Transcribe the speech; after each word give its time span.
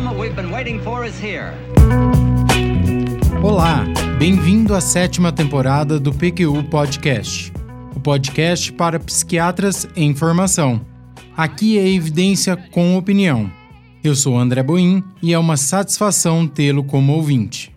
moment 0.00 0.18
we've 0.18 0.34
been 0.34 0.50
waiting 0.50 0.80
for 0.80 1.04
is 1.04 1.14
here. 1.22 1.52
Olá, 3.40 3.84
bem-vindo 4.18 4.74
à 4.74 4.80
sétima 4.80 5.30
temporada 5.30 6.00
do 6.00 6.12
PQU 6.12 6.64
Podcast, 6.64 7.52
o 7.94 8.00
podcast 8.00 8.72
para 8.72 8.98
psiquiatras 8.98 9.86
em 9.94 10.12
formação. 10.12 10.84
Aqui 11.36 11.78
é 11.78 11.88
evidência 11.88 12.56
com 12.56 12.96
opinião. 12.96 13.48
Eu 14.02 14.16
sou 14.16 14.36
André 14.36 14.64
Boim 14.64 15.00
e 15.22 15.32
é 15.32 15.38
uma 15.38 15.56
satisfação 15.56 16.48
tê-lo 16.48 16.82
como 16.82 17.12
ouvinte. 17.12 17.72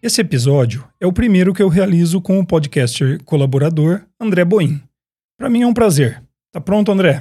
Esse 0.00 0.20
episódio 0.20 0.86
é 1.00 1.06
o 1.08 1.12
primeiro 1.12 1.52
que 1.52 1.62
eu 1.62 1.68
realizo 1.68 2.20
com 2.20 2.38
o 2.38 2.46
podcaster 2.46 3.20
colaborador 3.24 4.02
André 4.20 4.44
Boim. 4.44 4.80
Para 5.36 5.50
mim 5.50 5.62
é 5.62 5.66
um 5.66 5.74
prazer. 5.74 6.22
Tá 6.52 6.60
pronto, 6.60 6.92
André? 6.92 7.20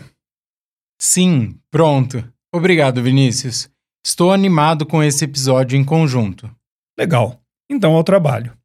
Sim, 1.00 1.56
pronto. 1.72 2.24
Obrigado, 2.54 3.04
Vinícius. 3.04 3.70
Estou 4.04 4.32
animado 4.32 4.84
com 4.84 5.04
esse 5.04 5.24
episódio 5.24 5.78
em 5.78 5.84
conjunto. 5.84 6.50
Legal. 6.98 7.40
Então 7.70 7.94
ao 7.94 8.04
trabalho. 8.04 8.58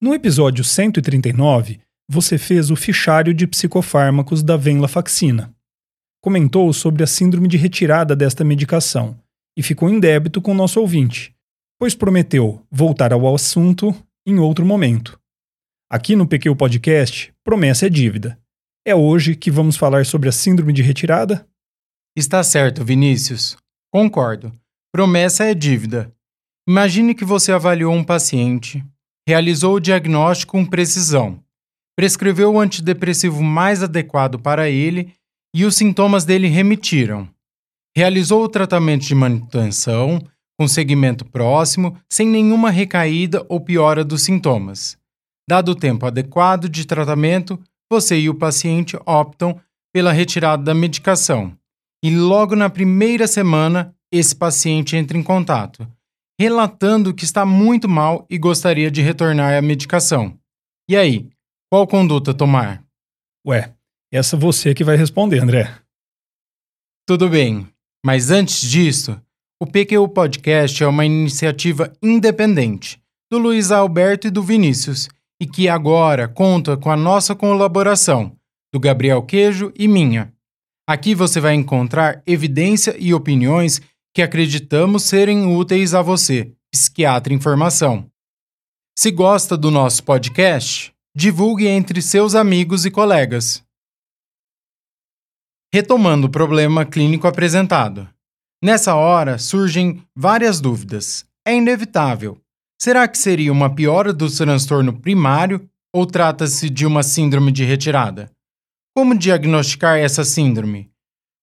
No 0.00 0.14
episódio 0.14 0.62
139, 0.62 1.80
você 2.08 2.38
fez 2.38 2.70
o 2.70 2.76
fichário 2.76 3.34
de 3.34 3.46
psicofármacos 3.46 4.44
da 4.44 4.56
venlafaxina. 4.56 5.52
Comentou 6.22 6.72
sobre 6.72 7.02
a 7.02 7.06
síndrome 7.06 7.48
de 7.48 7.56
retirada 7.56 8.14
desta 8.14 8.44
medicação 8.44 9.18
e 9.56 9.62
ficou 9.62 9.88
em 9.88 9.98
débito 9.98 10.40
com 10.40 10.54
nosso 10.54 10.80
ouvinte, 10.80 11.34
pois 11.80 11.96
prometeu 11.96 12.64
voltar 12.70 13.12
ao 13.12 13.34
assunto 13.34 13.92
em 14.24 14.38
outro 14.38 14.64
momento. 14.64 15.18
Aqui 15.90 16.14
no 16.14 16.28
PQ 16.28 16.54
Podcast, 16.54 17.34
promessa 17.42 17.86
é 17.86 17.88
dívida. 17.88 18.38
É 18.84 18.94
hoje 18.94 19.34
que 19.34 19.50
vamos 19.50 19.76
falar 19.76 20.06
sobre 20.06 20.28
a 20.28 20.32
síndrome 20.32 20.72
de 20.72 20.82
retirada? 20.82 21.44
Está 22.16 22.42
certo, 22.42 22.82
Vinícius. 22.82 23.58
Concordo. 23.92 24.50
Promessa 24.90 25.44
é 25.44 25.52
dívida. 25.52 26.10
Imagine 26.66 27.14
que 27.14 27.26
você 27.26 27.52
avaliou 27.52 27.92
um 27.92 28.02
paciente, 28.02 28.82
realizou 29.28 29.74
o 29.74 29.80
diagnóstico 29.80 30.52
com 30.52 30.64
precisão, 30.64 31.38
prescreveu 31.94 32.54
o 32.54 32.58
antidepressivo 32.58 33.42
mais 33.42 33.82
adequado 33.82 34.38
para 34.38 34.70
ele 34.70 35.12
e 35.54 35.66
os 35.66 35.76
sintomas 35.76 36.24
dele 36.24 36.48
remitiram. 36.48 37.28
Realizou 37.94 38.42
o 38.42 38.48
tratamento 38.48 39.04
de 39.04 39.14
manutenção, 39.14 40.18
com 40.58 40.66
segmento 40.66 41.22
próximo, 41.22 41.98
sem 42.10 42.26
nenhuma 42.26 42.70
recaída 42.70 43.44
ou 43.46 43.60
piora 43.60 44.02
dos 44.02 44.22
sintomas. 44.22 44.96
Dado 45.46 45.72
o 45.72 45.76
tempo 45.76 46.06
adequado 46.06 46.66
de 46.66 46.86
tratamento, 46.86 47.62
você 47.92 48.18
e 48.18 48.30
o 48.30 48.34
paciente 48.34 48.96
optam 49.04 49.60
pela 49.92 50.12
retirada 50.12 50.62
da 50.62 50.74
medicação. 50.74 51.54
E 52.06 52.16
logo 52.16 52.54
na 52.54 52.70
primeira 52.70 53.26
semana, 53.26 53.92
esse 54.12 54.32
paciente 54.36 54.94
entra 54.94 55.18
em 55.18 55.24
contato, 55.24 55.84
relatando 56.38 57.12
que 57.12 57.24
está 57.24 57.44
muito 57.44 57.88
mal 57.88 58.24
e 58.30 58.38
gostaria 58.38 58.92
de 58.92 59.02
retornar 59.02 59.58
à 59.58 59.60
medicação. 59.60 60.38
E 60.88 60.96
aí, 60.96 61.28
qual 61.68 61.84
conduta 61.84 62.32
tomar? 62.32 62.80
Ué, 63.44 63.74
essa 64.12 64.36
você 64.36 64.72
que 64.72 64.84
vai 64.84 64.96
responder, 64.96 65.42
André. 65.42 65.80
Tudo 67.08 67.28
bem, 67.28 67.66
mas 68.04 68.30
antes 68.30 68.60
disso, 68.60 69.20
o 69.60 69.66
PQ 69.66 70.06
Podcast 70.14 70.84
é 70.84 70.86
uma 70.86 71.04
iniciativa 71.04 71.92
independente 72.00 73.02
do 73.28 73.36
Luiz 73.36 73.72
Alberto 73.72 74.28
e 74.28 74.30
do 74.30 74.44
Vinícius 74.44 75.08
e 75.42 75.44
que 75.44 75.68
agora 75.68 76.28
conta 76.28 76.76
com 76.76 76.88
a 76.88 76.96
nossa 76.96 77.34
colaboração, 77.34 78.30
do 78.72 78.78
Gabriel 78.78 79.22
Queijo 79.22 79.72
e 79.76 79.88
minha. 79.88 80.35
Aqui 80.86 81.14
você 81.14 81.40
vai 81.40 81.54
encontrar 81.54 82.22
evidência 82.26 82.96
e 82.98 83.12
opiniões 83.12 83.80
que 84.14 84.22
acreditamos 84.22 85.02
serem 85.02 85.46
úteis 85.46 85.94
a 85.94 86.02
você, 86.02 86.52
psiquiatra 86.72 87.34
em 87.34 87.40
formação. 87.40 88.10
Se 88.98 89.10
gosta 89.10 89.56
do 89.56 89.70
nosso 89.70 90.04
podcast, 90.04 90.94
divulgue 91.14 91.66
entre 91.66 92.00
seus 92.00 92.34
amigos 92.34 92.86
e 92.86 92.90
colegas. 92.90 93.62
Retomando 95.74 96.28
o 96.28 96.30
problema 96.30 96.86
clínico 96.86 97.26
apresentado. 97.26 98.08
Nessa 98.62 98.94
hora 98.94 99.38
surgem 99.38 100.02
várias 100.14 100.60
dúvidas. 100.60 101.26
É 101.46 101.54
inevitável, 101.54 102.40
Será 102.78 103.08
que 103.08 103.16
seria 103.16 103.50
uma 103.50 103.74
piora 103.74 104.12
do 104.12 104.30
transtorno 104.30 104.92
primário 104.92 105.68
ou 105.94 106.04
trata-se 106.04 106.68
de 106.68 106.84
uma 106.84 107.02
síndrome 107.02 107.50
de 107.50 107.64
retirada? 107.64 108.30
Como 108.96 109.14
diagnosticar 109.14 109.98
essa 109.98 110.24
síndrome? 110.24 110.90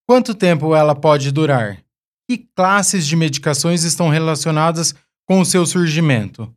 Quanto 0.09 0.33
tempo 0.33 0.75
ela 0.75 0.95
pode 0.95 1.31
durar? 1.31 1.85
Que 2.27 2.49
classes 2.55 3.05
de 3.05 3.15
medicações 3.15 3.83
estão 3.83 4.09
relacionadas 4.09 4.95
com 5.27 5.39
o 5.39 5.45
seu 5.45 5.63
surgimento? 5.63 6.51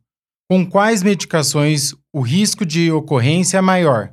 Com 0.49 0.67
quais 0.67 1.03
medicações 1.03 1.93
o 2.11 2.19
risco 2.19 2.65
de 2.65 2.91
ocorrência 2.91 3.59
é 3.59 3.61
maior? 3.61 4.11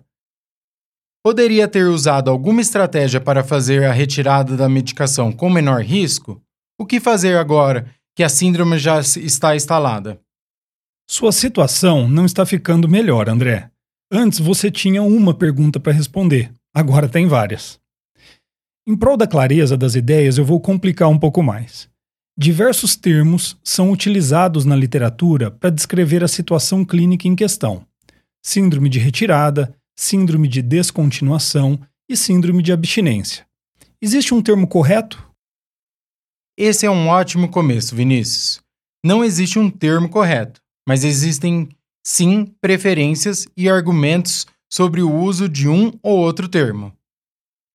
Poderia 1.25 1.67
ter 1.67 1.87
usado 1.87 2.31
alguma 2.31 2.61
estratégia 2.61 3.19
para 3.19 3.43
fazer 3.43 3.85
a 3.85 3.93
retirada 3.93 4.55
da 4.55 4.69
medicação 4.69 5.33
com 5.33 5.49
menor 5.49 5.81
risco? 5.81 6.39
O 6.79 6.85
que 6.85 7.01
fazer 7.01 7.39
agora 7.39 7.91
que 8.15 8.23
a 8.23 8.29
síndrome 8.29 8.77
já 8.77 9.01
está 9.01 9.57
instalada? 9.57 10.21
Sua 11.09 11.33
situação 11.33 12.07
não 12.07 12.27
está 12.27 12.45
ficando 12.45 12.87
melhor, 12.87 13.31
André. 13.31 13.71
Antes 14.13 14.39
você 14.39 14.71
tinha 14.71 15.03
uma 15.03 15.33
pergunta 15.33 15.81
para 15.81 15.91
responder, 15.91 16.53
agora 16.75 17.09
tem 17.09 17.27
várias. 17.29 17.81
Em 18.87 18.97
prol 18.97 19.17
da 19.17 19.27
clareza 19.27 19.77
das 19.77 19.95
ideias, 19.95 20.37
eu 20.37 20.45
vou 20.45 20.61
complicar 20.61 21.09
um 21.09 21.19
pouco 21.19 21.43
mais. 21.43 21.89
Diversos 22.37 22.97
termos 22.97 23.57
são 23.63 23.93
utilizados 23.93 24.65
na 24.65 24.75
literatura 24.75 25.51
para 25.51 25.71
descrever 25.71 26.25
a 26.25 26.29
situação 26.29 26.85
clínica 26.85 27.29
em 27.29 27.37
questão: 27.37 27.87
síndrome 28.45 28.89
de 28.89 28.99
retirada, 28.99 29.75
síndrome 29.97 30.49
de 30.49 30.61
descontinuação 30.61 31.81
e 32.09 32.17
síndrome 32.17 32.63
de 32.63 32.73
abstinência. 32.73 33.47
Existe 34.03 34.35
um 34.35 34.43
termo 34.43 34.67
correto? 34.67 35.25
Esse 36.59 36.85
é 36.85 36.91
um 36.91 37.09
ótimo 37.09 37.49
começo, 37.49 37.95
Vinícius. 37.97 38.61
Não 39.03 39.25
existe 39.25 39.59
um 39.59 39.71
termo 39.71 40.09
correto 40.09 40.61
mas 40.87 41.05
existem 41.05 41.69
sim 42.05 42.47
preferências 42.61 43.47
e 43.57 43.69
argumentos 43.69 44.47
sobre 44.75 45.03
o 45.03 45.15
uso 45.15 45.49
de 45.49 45.69
um 45.69 45.93
ou 46.03 46.19
outro 46.19 46.49
termo. 46.49 46.93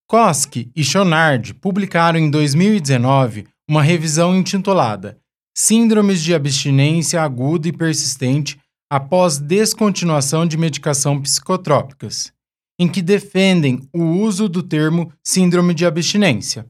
Koski 0.05 0.69
e 0.75 0.83
Schonard 0.83 1.53
publicaram 1.53 2.19
em 2.19 2.29
2019 2.29 3.47
uma 3.69 3.81
revisão 3.81 4.35
intitulada 4.35 5.17
Síndromes 5.57 6.21
de 6.21 6.35
abstinência 6.35 7.21
aguda 7.21 7.69
e 7.69 7.71
persistente 7.71 8.59
após 8.91 9.37
descontinuação 9.37 10.45
de 10.45 10.57
medicação 10.57 11.21
psicotrópicas, 11.21 12.33
em 12.77 12.89
que 12.89 13.01
defendem 13.01 13.79
o 13.93 14.03
uso 14.03 14.49
do 14.49 14.61
termo 14.61 15.09
síndrome 15.25 15.73
de 15.73 15.85
abstinência. 15.85 16.69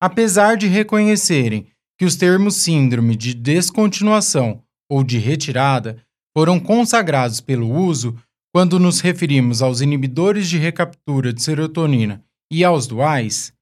Apesar 0.00 0.56
de 0.56 0.68
reconhecerem 0.68 1.66
que 1.98 2.04
os 2.04 2.14
termos 2.14 2.54
síndrome 2.54 3.16
de 3.16 3.34
descontinuação 3.34 4.62
ou 4.88 5.02
de 5.02 5.18
retirada 5.18 6.00
foram 6.32 6.60
consagrados 6.60 7.40
pelo 7.40 7.68
uso 7.68 8.16
quando 8.52 8.78
nos 8.78 9.00
referimos 9.00 9.62
aos 9.62 9.80
inibidores 9.80 10.48
de 10.48 10.58
recaptura 10.58 11.32
de 11.32 11.42
serotonina 11.42 12.24
e 12.50 12.64
aos 12.64 12.86
duais, 12.86 13.52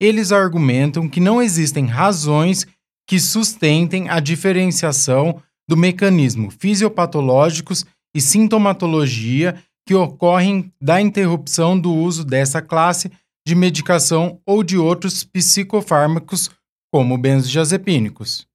eles 0.00 0.32
argumentam 0.32 1.08
que 1.08 1.20
não 1.20 1.40
existem 1.40 1.86
razões 1.86 2.66
que 3.06 3.20
sustentem 3.20 4.08
a 4.08 4.20
diferenciação 4.20 5.40
do 5.68 5.76
mecanismo 5.76 6.50
fisiopatológicos 6.50 7.84
e 8.14 8.20
sintomatologia 8.20 9.62
que 9.86 9.94
ocorrem 9.94 10.72
da 10.80 11.00
interrupção 11.00 11.78
do 11.78 11.92
uso 11.92 12.24
dessa 12.24 12.62
classe 12.62 13.10
de 13.46 13.54
medicação 13.54 14.40
ou 14.46 14.62
de 14.62 14.78
outros 14.78 15.24
psicofármacos, 15.24 16.50
como 16.92 17.18
benzodiazepínicos. 17.18 18.46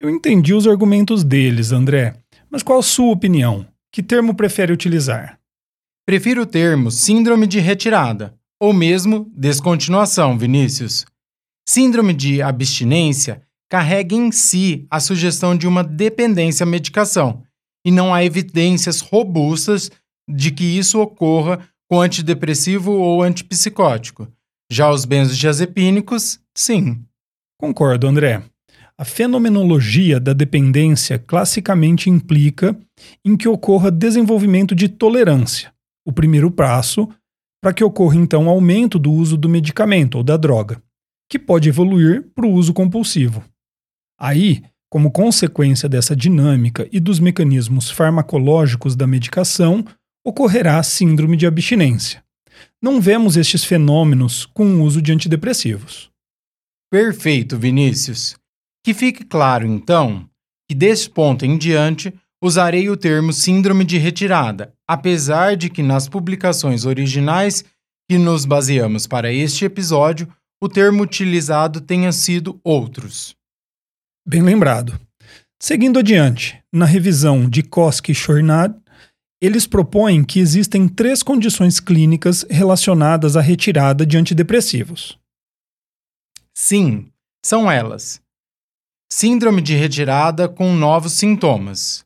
Eu 0.00 0.10
entendi 0.10 0.54
os 0.54 0.66
argumentos 0.66 1.22
deles, 1.22 1.70
André, 1.72 2.16
mas 2.50 2.62
qual 2.62 2.78
a 2.78 2.82
sua 2.82 3.12
opinião? 3.12 3.66
Que 3.92 4.02
termo 4.02 4.34
prefere 4.34 4.72
utilizar? 4.72 5.38
Prefiro 6.06 6.42
o 6.42 6.46
termo 6.46 6.90
síndrome 6.90 7.46
de 7.46 7.58
retirada, 7.58 8.38
ou 8.60 8.72
mesmo 8.72 9.30
descontinuação, 9.34 10.38
Vinícius. 10.38 11.06
Síndrome 11.68 12.14
de 12.14 12.42
abstinência 12.42 13.42
carrega 13.70 14.14
em 14.14 14.32
si 14.32 14.86
a 14.90 15.00
sugestão 15.00 15.56
de 15.56 15.66
uma 15.66 15.84
dependência 15.84 16.64
à 16.64 16.66
medicação, 16.66 17.42
e 17.84 17.90
não 17.90 18.12
há 18.12 18.24
evidências 18.24 19.00
robustas 19.00 19.90
de 20.28 20.50
que 20.50 20.64
isso 20.64 21.00
ocorra 21.00 21.68
com 21.88 22.00
antidepressivo 22.00 22.92
ou 22.92 23.22
antipsicótico. 23.22 24.28
Já 24.70 24.90
os 24.90 25.04
benzodiazepínicos, 25.04 26.40
sim. 26.54 27.02
Concordo, 27.58 28.06
André. 28.06 28.42
A 29.00 29.04
fenomenologia 29.04 30.18
da 30.18 30.32
dependência 30.32 31.20
classicamente 31.20 32.10
implica 32.10 32.76
em 33.24 33.36
que 33.36 33.48
ocorra 33.48 33.92
desenvolvimento 33.92 34.74
de 34.74 34.88
tolerância, 34.88 35.72
o 36.04 36.12
primeiro 36.12 36.50
passo 36.50 37.08
para 37.62 37.72
que 37.72 37.84
ocorra 37.84 38.16
então 38.16 38.48
aumento 38.48 38.98
do 38.98 39.12
uso 39.12 39.36
do 39.36 39.48
medicamento 39.48 40.16
ou 40.16 40.24
da 40.24 40.36
droga. 40.36 40.82
que 41.30 41.38
pode 41.38 41.68
evoluir 41.68 42.26
para 42.34 42.46
o 42.46 42.52
uso 42.52 42.72
compulsivo. 42.72 43.44
Aí, 44.18 44.64
como 44.90 45.12
consequência 45.12 45.86
dessa 45.88 46.16
dinâmica 46.16 46.88
e 46.90 46.98
dos 46.98 47.20
mecanismos 47.20 47.90
farmacológicos 47.90 48.96
da 48.96 49.06
medicação, 49.06 49.84
ocorrerá 50.24 50.82
síndrome 50.82 51.36
de 51.36 51.46
abstinência. 51.46 52.24
Não 52.82 53.00
vemos 53.00 53.36
estes 53.36 53.62
fenômenos 53.62 54.46
com 54.46 54.64
o 54.64 54.82
uso 54.82 55.02
de 55.02 55.12
antidepressivos. 55.12 56.10
Perfeito, 56.90 57.58
Vinícius. 57.58 58.34
Que 58.84 58.94
fique 58.94 59.24
claro, 59.24 59.66
então, 59.66 60.28
que 60.68 60.74
deste 60.74 61.10
ponto 61.10 61.44
em 61.44 61.58
diante 61.58 62.12
usarei 62.42 62.88
o 62.88 62.96
termo 62.96 63.32
síndrome 63.32 63.84
de 63.84 63.98
retirada, 63.98 64.72
apesar 64.86 65.56
de 65.56 65.68
que 65.68 65.82
nas 65.82 66.08
publicações 66.08 66.84
originais 66.84 67.64
que 68.08 68.16
nos 68.16 68.44
baseamos 68.44 69.06
para 69.06 69.32
este 69.32 69.64
episódio, 69.64 70.28
o 70.62 70.68
termo 70.68 71.02
utilizado 71.02 71.80
tenha 71.80 72.12
sido 72.12 72.60
outros. 72.64 73.34
Bem 74.26 74.42
lembrado. 74.42 74.98
Seguindo 75.60 75.98
adiante, 75.98 76.62
na 76.72 76.84
revisão 76.84 77.48
de 77.48 77.62
Koski 77.62 78.12
e 78.12 78.14
Chornad, 78.14 78.74
eles 79.40 79.66
propõem 79.66 80.24
que 80.24 80.40
existem 80.40 80.88
três 80.88 81.22
condições 81.22 81.80
clínicas 81.80 82.44
relacionadas 82.48 83.36
à 83.36 83.40
retirada 83.40 84.04
de 84.04 84.16
antidepressivos. 84.16 85.18
Sim, 86.54 87.10
são 87.44 87.70
elas: 87.70 88.20
Síndrome 89.10 89.62
de 89.62 89.74
retirada 89.74 90.46
com 90.50 90.74
novos 90.74 91.14
sintomas, 91.14 92.04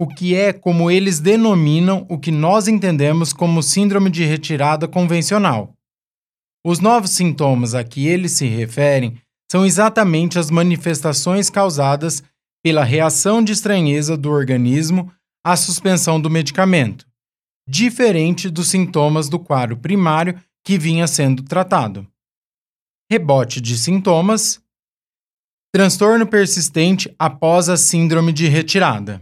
o 0.00 0.06
que 0.06 0.36
é 0.36 0.52
como 0.52 0.88
eles 0.88 1.18
denominam 1.18 2.06
o 2.08 2.18
que 2.20 2.30
nós 2.30 2.68
entendemos 2.68 3.32
como 3.32 3.60
síndrome 3.64 4.10
de 4.10 4.24
retirada 4.24 4.86
convencional. 4.86 5.74
Os 6.64 6.78
novos 6.78 7.10
sintomas 7.10 7.74
a 7.74 7.82
que 7.82 8.06
eles 8.06 8.30
se 8.32 8.46
referem 8.46 9.20
são 9.50 9.66
exatamente 9.66 10.38
as 10.38 10.48
manifestações 10.48 11.50
causadas 11.50 12.22
pela 12.62 12.84
reação 12.84 13.42
de 13.42 13.52
estranheza 13.52 14.16
do 14.16 14.30
organismo 14.30 15.12
à 15.44 15.56
suspensão 15.56 16.20
do 16.20 16.30
medicamento, 16.30 17.06
diferente 17.68 18.48
dos 18.48 18.68
sintomas 18.68 19.28
do 19.28 19.40
quadro 19.40 19.76
primário 19.76 20.40
que 20.64 20.78
vinha 20.78 21.08
sendo 21.08 21.42
tratado. 21.42 22.06
Rebote 23.10 23.60
de 23.60 23.76
sintomas, 23.76 24.60
transtorno 25.76 26.26
persistente 26.26 27.14
após 27.18 27.68
a 27.68 27.76
síndrome 27.76 28.32
de 28.32 28.48
retirada. 28.48 29.20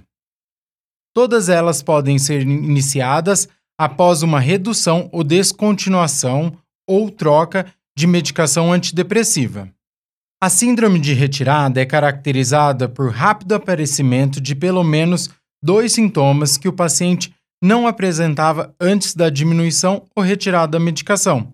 Todas 1.13 1.49
elas 1.49 1.83
podem 1.83 2.17
ser 2.17 2.43
iniciadas 2.43 3.49
após 3.77 4.23
uma 4.23 4.39
redução 4.39 5.09
ou 5.11 5.25
descontinuação 5.25 6.57
ou 6.89 7.11
troca 7.11 7.67
de 7.99 8.07
medicação 8.07 8.73
antidepressiva. 8.73 9.69
A 10.41 10.49
síndrome 10.49 11.01
de 11.01 11.13
retirada 11.13 11.81
é 11.81 11.85
caracterizada 11.85 12.89
por 12.89 13.11
rápido 13.11 13.57
aparecimento 13.57 14.41
de 14.41 14.55
pelo 14.55 14.85
menos 14.85 15.31
dois 15.61 15.93
sintomas 15.93 16.57
que 16.57 16.69
o 16.69 16.73
paciente 16.73 17.35
não 17.61 17.85
apresentava 17.85 18.73
antes 18.81 19.13
da 19.17 19.29
diminuição 19.29 20.07
ou 20.15 20.23
retirada 20.23 20.79
da 20.79 20.85
medicação. 20.85 21.53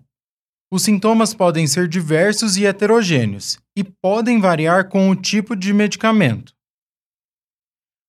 Os 0.73 0.83
sintomas 0.83 1.33
podem 1.33 1.67
ser 1.67 1.87
diversos 1.89 2.55
e 2.55 2.65
heterogêneos 2.65 3.59
e 3.75 3.83
podem 3.83 4.39
variar 4.39 4.87
com 4.87 5.09
o 5.09 5.15
tipo 5.15 5.53
de 5.53 5.73
medicamento. 5.73 6.55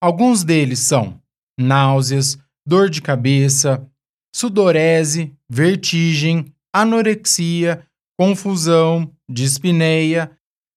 Alguns 0.00 0.44
deles 0.44 0.78
são 0.78 1.20
náuseas, 1.58 2.38
dor 2.64 2.88
de 2.88 3.02
cabeça, 3.02 3.84
sudorese, 4.34 5.36
vertigem, 5.48 6.54
anorexia, 6.72 7.84
confusão, 8.18 9.12
dispneia, 9.28 10.30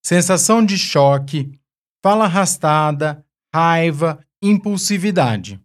sensação 0.03 0.65
de 0.65 0.79
choque, 0.79 1.59
fala 2.03 2.25
arrastada, 2.25 3.23
raiva, 3.53 4.19
impulsividade. 4.41 5.61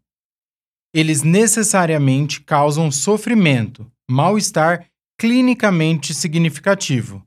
Eles 0.95 1.23
necessariamente 1.23 2.43
causam 2.43 2.91
sofrimento, 2.91 3.91
mal-estar 4.11 4.91
clinicamente 5.21 6.15
significativo. 6.15 7.23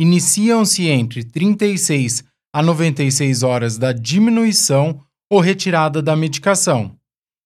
Iniciam-se 0.00 0.88
entre 0.88 1.22
36 1.22 2.24
a 2.54 2.62
96 2.62 3.42
horas 3.42 3.76
da 3.76 3.92
diminuição 3.92 5.04
ou 5.30 5.38
retirada 5.38 6.00
da 6.00 6.16
medicação 6.16 6.96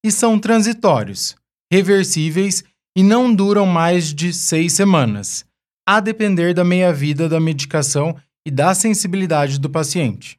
e 0.07 0.13
são 0.13 0.39
transitórios, 0.39 1.35
reversíveis 1.73 2.63
e 2.97 3.03
não 3.03 3.35
duram 3.35 3.67
mais 3.67 4.15
de 4.15 4.33
seis 4.33 4.73
semanas, 4.73 5.45
a 5.85 5.99
depender 5.99 6.55
da 6.55 6.63
meia-vida 6.63 7.29
da 7.29 7.41
medicação 7.41 8.17
e 8.47 8.53
da 8.53 8.77
sensibilidade 8.77 9.59
do 9.59 9.69
paciente. 9.69 10.39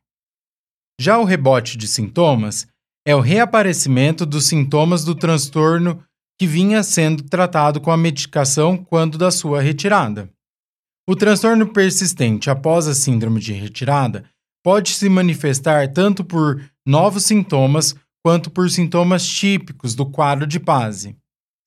Já 0.98 1.18
o 1.18 1.26
rebote 1.26 1.78
de 1.78 1.90
sintomas 1.90 2.66
é 3.06 3.14
o 3.14 3.20
reaparecimento 3.20 4.26
dos 4.26 4.46
sintomas 4.46 5.04
do 5.04 5.14
transtorno 5.14 6.02
que 6.40 6.48
vinha 6.48 6.84
sendo 6.84 7.24
tratado 7.24 7.80
com 7.80 7.92
a 7.92 7.98
medicação 7.98 8.78
quando 8.78 9.18
da 9.18 9.32
sua 9.32 9.62
retirada. 9.62 10.30
O 11.08 11.16
transtorno 11.16 11.68
persistente 11.68 12.50
após 12.50 12.88
a 12.88 12.96
síndrome 12.96 13.40
de 13.40 13.54
retirada 13.54 14.24
pode 14.64 14.92
se 14.92 15.10
manifestar 15.10 15.92
tanto 15.92 16.24
por 16.24 16.64
novos 16.86 17.26
sintomas 17.26 17.96
quanto 18.24 18.50
por 18.50 18.70
sintomas 18.70 19.28
típicos 19.28 19.94
do 19.96 20.06
quadro 20.06 20.48
de 20.48 20.60
PASE. 20.60 21.18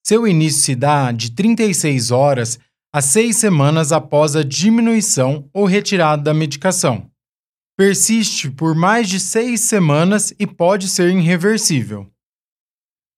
Seu 0.05 0.27
início 0.27 0.61
se 0.61 0.75
dá 0.75 1.11
de 1.11 1.31
36 1.31 2.11
horas 2.11 2.59
a 2.93 3.01
6 3.01 3.35
semanas 3.35 3.91
após 3.91 4.35
a 4.35 4.43
diminuição 4.43 5.47
ou 5.53 5.65
retirada 5.65 6.23
da 6.23 6.33
medicação. 6.33 7.11
Persiste 7.77 8.49
por 8.49 8.73
mais 8.73 9.07
de 9.07 9.19
6 9.19 9.61
semanas 9.61 10.33
e 10.39 10.47
pode 10.47 10.87
ser 10.87 11.11
irreversível. 11.11 12.09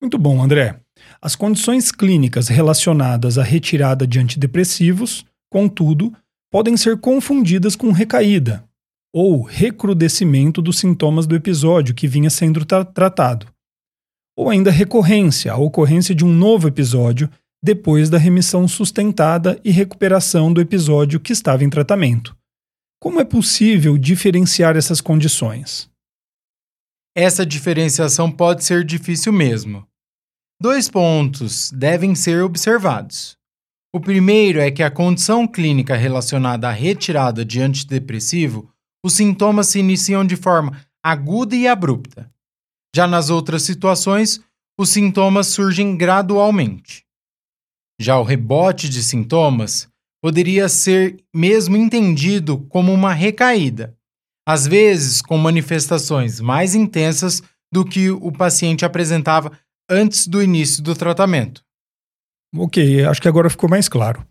Muito 0.01 0.17
bom, 0.17 0.41
André. 0.41 0.81
As 1.21 1.35
condições 1.35 1.91
clínicas 1.91 2.47
relacionadas 2.47 3.37
à 3.37 3.43
retirada 3.43 4.07
de 4.07 4.19
antidepressivos, 4.19 5.25
contudo, 5.51 6.13
podem 6.51 6.77
ser 6.77 6.97
confundidas 6.99 7.75
com 7.75 7.91
recaída, 7.91 8.63
ou 9.13 9.41
recrudescimento 9.41 10.61
dos 10.61 10.79
sintomas 10.79 11.27
do 11.27 11.35
episódio 11.35 11.93
que 11.93 12.07
vinha 12.07 12.29
sendo 12.29 12.63
tra 12.63 12.85
tratado, 12.85 13.47
ou 14.37 14.49
ainda 14.49 14.71
recorrência, 14.71 15.51
a 15.51 15.57
ocorrência 15.57 16.15
de 16.15 16.23
um 16.23 16.31
novo 16.31 16.67
episódio 16.67 17.29
depois 17.61 18.09
da 18.09 18.17
remissão 18.17 18.67
sustentada 18.69 19.59
e 19.65 19.71
recuperação 19.71 20.53
do 20.53 20.61
episódio 20.61 21.19
que 21.19 21.33
estava 21.33 21.65
em 21.65 21.69
tratamento. 21.69 22.33
Como 23.01 23.19
é 23.19 23.25
possível 23.25 23.97
diferenciar 23.97 24.77
essas 24.77 25.01
condições? 25.01 25.89
Essa 27.13 27.45
diferenciação 27.45 28.31
pode 28.31 28.63
ser 28.63 28.85
difícil 28.85 29.33
mesmo. 29.33 29.85
Dois 30.61 30.89
pontos 30.89 31.71
devem 31.71 32.13
ser 32.13 32.43
observados. 32.43 33.37
O 33.95 33.99
primeiro 34.01 34.59
é 34.59 34.69
que 34.69 34.83
a 34.83 34.91
condição 34.91 35.47
clínica 35.47 35.95
relacionada 35.95 36.67
à 36.67 36.71
retirada 36.71 37.45
de 37.45 37.61
antidepressivo 37.61 38.69
os 39.01 39.13
sintomas 39.13 39.67
se 39.67 39.79
iniciam 39.79 40.25
de 40.25 40.35
forma 40.35 40.77
aguda 41.01 41.55
e 41.55 41.65
abrupta. 41.65 42.29
Já 42.93 43.07
nas 43.07 43.29
outras 43.29 43.63
situações, 43.63 44.41
os 44.77 44.89
sintomas 44.89 45.47
surgem 45.47 45.95
gradualmente. 45.95 47.05
Já 47.97 48.19
o 48.19 48.23
rebote 48.23 48.89
de 48.89 49.01
sintomas 49.01 49.87
poderia 50.21 50.67
ser 50.67 51.23
mesmo 51.33 51.77
entendido 51.77 52.57
como 52.67 52.93
uma 52.93 53.13
recaída, 53.13 53.95
às 54.45 54.67
vezes 54.67 55.21
com 55.21 55.37
manifestações 55.37 56.41
mais 56.41 56.75
intensas 56.75 57.41
do 57.71 57.85
que 57.85 58.09
o 58.09 58.29
paciente 58.29 58.83
apresentava 58.83 59.57
antes 59.89 60.27
do 60.27 60.41
início 60.41 60.83
do 60.83 60.95
tratamento. 60.95 61.63
Ok, 62.55 63.03
acho 63.05 63.21
que 63.21 63.27
agora 63.27 63.49
ficou 63.49 63.69
mais 63.69 63.89
claro. 63.89 64.25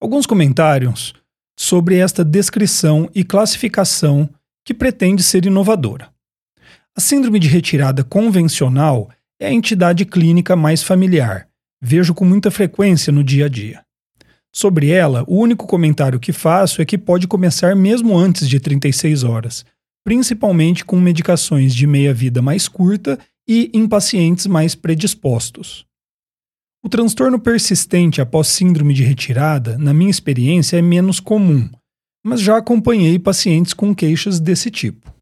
Alguns 0.00 0.26
comentários 0.26 1.14
sobre 1.58 1.96
esta 1.96 2.24
descrição 2.24 3.08
e 3.14 3.24
classificação 3.24 4.28
que 4.64 4.74
pretende 4.74 5.22
ser 5.22 5.46
inovadora. 5.46 6.10
A 6.96 7.00
síndrome 7.00 7.38
de 7.38 7.48
retirada 7.48 8.02
convencional 8.02 9.10
é 9.40 9.46
a 9.46 9.52
entidade 9.52 10.04
clínica 10.04 10.56
mais 10.56 10.82
familiar, 10.82 11.48
vejo 11.80 12.14
com 12.14 12.24
muita 12.24 12.50
frequência 12.50 13.12
no 13.12 13.22
dia 13.22 13.46
a 13.46 13.48
dia. 13.48 13.84
Sobre 14.54 14.90
ela, 14.90 15.22
o 15.26 15.38
único 15.38 15.66
comentário 15.66 16.18
que 16.18 16.32
faço 16.32 16.80
é 16.80 16.84
que 16.84 16.96
pode 16.96 17.28
começar 17.28 17.76
mesmo 17.76 18.16
antes 18.16 18.48
de 18.48 18.58
36 18.58 19.22
horas, 19.24 19.64
principalmente 20.04 20.84
com 20.84 20.98
medicações 20.98 21.74
de 21.74 21.86
meia-vida 21.86 22.40
mais 22.40 22.66
curta 22.66 23.18
e 23.48 23.70
em 23.72 23.86
pacientes 23.86 24.46
mais 24.46 24.74
predispostos. 24.74 25.86
O 26.84 26.88
transtorno 26.88 27.38
persistente 27.38 28.20
após 28.20 28.48
síndrome 28.48 28.94
de 28.94 29.02
retirada, 29.02 29.76
na 29.78 29.92
minha 29.92 30.10
experiência, 30.10 30.76
é 30.76 30.82
menos 30.82 31.20
comum, 31.20 31.68
mas 32.24 32.40
já 32.40 32.56
acompanhei 32.56 33.18
pacientes 33.18 33.72
com 33.72 33.94
queixas 33.94 34.40
desse 34.40 34.70
tipo. 34.70 35.14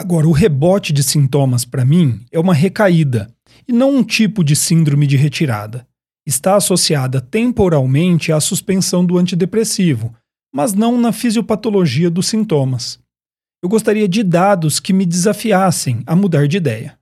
Agora, 0.00 0.28
o 0.28 0.32
rebote 0.32 0.92
de 0.92 1.02
sintomas, 1.02 1.64
para 1.64 1.84
mim, 1.84 2.24
é 2.30 2.38
uma 2.38 2.54
recaída 2.54 3.32
e 3.66 3.72
não 3.72 3.96
um 3.96 4.04
tipo 4.04 4.44
de 4.44 4.54
síndrome 4.54 5.06
de 5.06 5.16
retirada. 5.16 5.86
Está 6.26 6.56
associada 6.56 7.20
temporalmente 7.20 8.30
à 8.30 8.38
suspensão 8.38 9.04
do 9.04 9.18
antidepressivo, 9.18 10.14
mas 10.54 10.72
não 10.72 11.00
na 11.00 11.12
fisiopatologia 11.12 12.10
dos 12.10 12.28
sintomas. 12.28 12.98
Eu 13.62 13.68
gostaria 13.68 14.08
de 14.08 14.22
dados 14.22 14.78
que 14.78 14.92
me 14.92 15.04
desafiassem 15.04 16.02
a 16.06 16.14
mudar 16.14 16.46
de 16.46 16.56
ideia. 16.56 16.97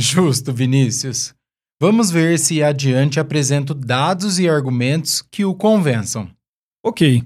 Justo, 0.00 0.50
Vinícius. 0.50 1.34
Vamos 1.78 2.10
ver 2.10 2.38
se 2.38 2.62
adiante 2.62 3.20
apresento 3.20 3.74
dados 3.74 4.38
e 4.38 4.48
argumentos 4.48 5.20
que 5.20 5.44
o 5.44 5.54
convençam. 5.54 6.30
Ok. 6.82 7.22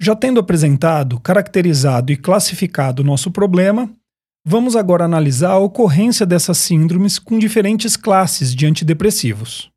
Já 0.00 0.16
tendo 0.16 0.40
apresentado, 0.40 1.20
caracterizado 1.20 2.10
e 2.10 2.16
classificado 2.16 3.02
o 3.02 3.04
nosso 3.04 3.30
problema, 3.30 3.94
vamos 4.42 4.74
agora 4.74 5.04
analisar 5.04 5.50
a 5.50 5.58
ocorrência 5.58 6.24
dessas 6.24 6.56
síndromes 6.56 7.18
com 7.18 7.38
diferentes 7.38 7.94
classes 7.94 8.54
de 8.54 8.64
antidepressivos. 8.64 9.70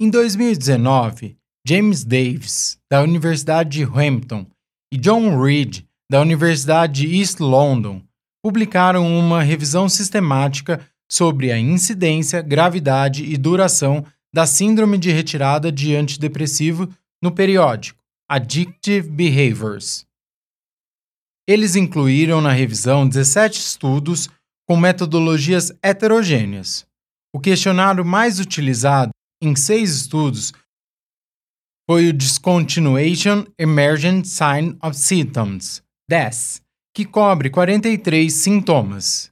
Em 0.00 0.08
2019, 0.08 1.36
James 1.66 2.02
Davis, 2.02 2.78
da 2.90 3.02
Universidade 3.02 3.78
de 3.78 3.84
Hampton, 3.84 4.46
e 4.90 4.96
John 4.96 5.38
Reed, 5.38 5.84
da 6.10 6.22
Universidade 6.22 7.06
de 7.06 7.18
East 7.18 7.40
London, 7.40 8.02
publicaram 8.42 9.06
uma 9.18 9.42
revisão 9.42 9.88
sistemática 9.88 10.84
sobre 11.10 11.52
a 11.52 11.58
incidência, 11.58 12.42
gravidade 12.42 13.24
e 13.24 13.36
duração 13.36 14.04
da 14.34 14.46
síndrome 14.46 14.98
de 14.98 15.10
retirada 15.10 15.70
de 15.70 15.94
antidepressivo 15.94 16.88
no 17.22 17.30
periódico 17.30 18.02
Addictive 18.28 19.08
Behaviors. 19.10 20.06
Eles 21.46 21.76
incluíram 21.76 22.40
na 22.40 22.52
revisão 22.52 23.06
17 23.06 23.60
estudos 23.60 24.30
com 24.66 24.76
metodologias 24.76 25.70
heterogêneas. 25.82 26.86
O 27.34 27.40
questionário 27.40 28.04
mais 28.04 28.40
utilizado 28.40 29.10
em 29.42 29.54
seis 29.54 29.94
estudos 29.94 30.52
foi 31.86 32.08
o 32.08 32.12
Discontinuation 32.12 33.44
Emergent 33.58 34.24
Sign 34.24 34.78
of 34.82 34.96
Symptoms, 34.96 35.82
DES, 36.08 36.61
que 36.94 37.04
cobre 37.04 37.48
43 37.48 38.32
sintomas. 38.32 39.30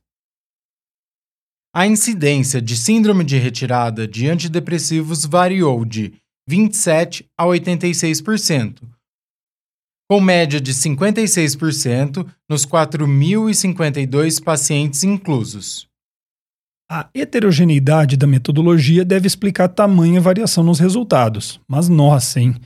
A 1.75 1.87
incidência 1.87 2.61
de 2.61 2.77
síndrome 2.77 3.23
de 3.23 3.39
retirada 3.39 4.09
de 4.09 4.29
antidepressivos 4.29 5.25
variou 5.25 5.85
de 5.85 6.15
27 6.49 7.31
a 7.39 7.45
86%, 7.45 8.83
com 10.11 10.21
média 10.21 10.61
de 10.61 10.75
56% 10.75 12.27
nos 12.49 12.67
4.052 12.67 14.43
pacientes 14.43 15.05
inclusos. 15.05 15.89
A 16.91 17.09
heterogeneidade 17.15 18.17
da 18.17 18.27
metodologia 18.27 19.05
deve 19.05 19.29
explicar 19.29 19.69
tamanha 19.69 20.21
variação 20.21 20.65
nos 20.65 20.81
resultados, 20.81 21.61
mas 21.69 21.89
nossa, 21.89 22.41
hein? 22.41 22.57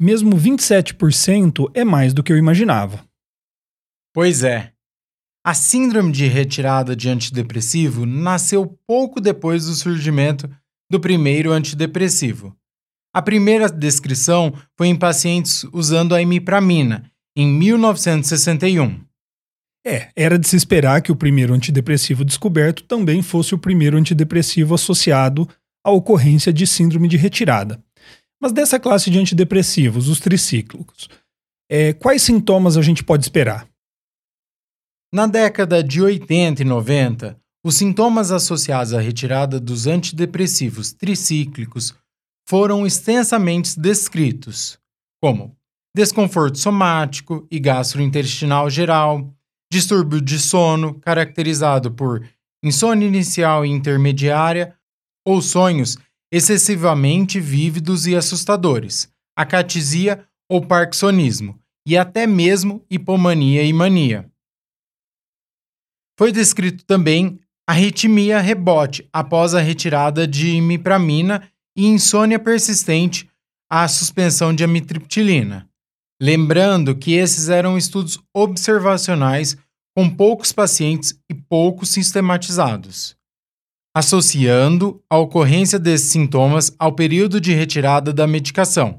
Mesmo 0.00 0.36
27% 0.36 1.70
é 1.72 1.84
mais 1.84 2.12
do 2.12 2.24
que 2.24 2.32
eu 2.32 2.36
imaginava. 2.36 3.04
Pois 4.12 4.44
é. 4.44 4.72
A 5.44 5.54
síndrome 5.54 6.12
de 6.12 6.26
retirada 6.26 6.94
de 6.94 7.08
antidepressivo 7.08 8.06
nasceu 8.06 8.78
pouco 8.86 9.20
depois 9.20 9.66
do 9.66 9.74
surgimento 9.74 10.48
do 10.90 11.00
primeiro 11.00 11.50
antidepressivo. 11.50 12.56
A 13.14 13.20
primeira 13.20 13.68
descrição 13.68 14.54
foi 14.76 14.88
em 14.88 14.96
pacientes 14.96 15.64
usando 15.72 16.14
a 16.14 16.22
imipramina, 16.22 17.10
em 17.36 17.46
1961. 17.46 19.00
É, 19.84 20.10
era 20.14 20.38
de 20.38 20.46
se 20.46 20.54
esperar 20.54 21.02
que 21.02 21.10
o 21.10 21.16
primeiro 21.16 21.52
antidepressivo 21.54 22.24
descoberto 22.24 22.84
também 22.84 23.20
fosse 23.20 23.54
o 23.54 23.58
primeiro 23.58 23.96
antidepressivo 23.96 24.74
associado 24.74 25.48
à 25.84 25.90
ocorrência 25.90 26.52
de 26.52 26.66
síndrome 26.66 27.08
de 27.08 27.16
retirada. 27.16 27.82
Mas 28.40 28.52
dessa 28.52 28.78
classe 28.78 29.10
de 29.10 29.18
antidepressivos, 29.18 30.08
os 30.08 30.20
tricíclicos, 30.20 31.08
é, 31.70 31.92
quais 31.92 32.22
sintomas 32.22 32.76
a 32.76 32.82
gente 32.82 33.02
pode 33.02 33.24
esperar? 33.24 33.71
Na 35.14 35.26
década 35.26 35.84
de 35.84 36.00
80 36.00 36.62
e 36.62 36.64
90, 36.64 37.38
os 37.62 37.74
sintomas 37.74 38.32
associados 38.32 38.94
à 38.94 39.00
retirada 39.00 39.60
dos 39.60 39.86
antidepressivos 39.86 40.94
tricíclicos 40.94 41.94
foram 42.48 42.86
extensamente 42.86 43.78
descritos, 43.78 44.78
como 45.22 45.54
desconforto 45.94 46.58
somático 46.58 47.46
e 47.50 47.60
gastrointestinal 47.60 48.70
geral, 48.70 49.30
distúrbio 49.70 50.18
de 50.18 50.38
sono 50.38 50.94
caracterizado 50.94 51.92
por 51.92 52.26
insônia 52.64 53.06
inicial 53.06 53.66
e 53.66 53.68
intermediária 53.68 54.74
ou 55.26 55.42
sonhos 55.42 55.98
excessivamente 56.32 57.38
vívidos 57.38 58.06
e 58.06 58.16
assustadores, 58.16 59.12
acatisia 59.36 60.26
ou 60.50 60.64
parkinsonismo 60.64 61.60
e 61.86 61.98
até 61.98 62.26
mesmo 62.26 62.82
hipomania 62.88 63.62
e 63.62 63.74
mania. 63.74 64.31
Foi 66.22 66.30
descrito 66.30 66.84
também 66.84 67.40
arritmia 67.68 68.38
rebote 68.38 69.04
após 69.12 69.56
a 69.56 69.60
retirada 69.60 70.24
de 70.24 70.50
imipramina 70.50 71.50
e 71.76 71.84
insônia 71.84 72.38
persistente 72.38 73.28
à 73.68 73.88
suspensão 73.88 74.54
de 74.54 74.62
amitriptilina. 74.62 75.68
Lembrando 76.22 76.94
que 76.94 77.14
esses 77.14 77.48
eram 77.48 77.76
estudos 77.76 78.20
observacionais 78.32 79.56
com 79.96 80.08
poucos 80.08 80.52
pacientes 80.52 81.12
e 81.28 81.34
poucos 81.34 81.88
sistematizados, 81.88 83.16
associando 83.92 85.02
a 85.10 85.18
ocorrência 85.18 85.76
desses 85.76 86.12
sintomas 86.12 86.72
ao 86.78 86.92
período 86.92 87.40
de 87.40 87.52
retirada 87.52 88.12
da 88.12 88.28
medicação. 88.28 88.96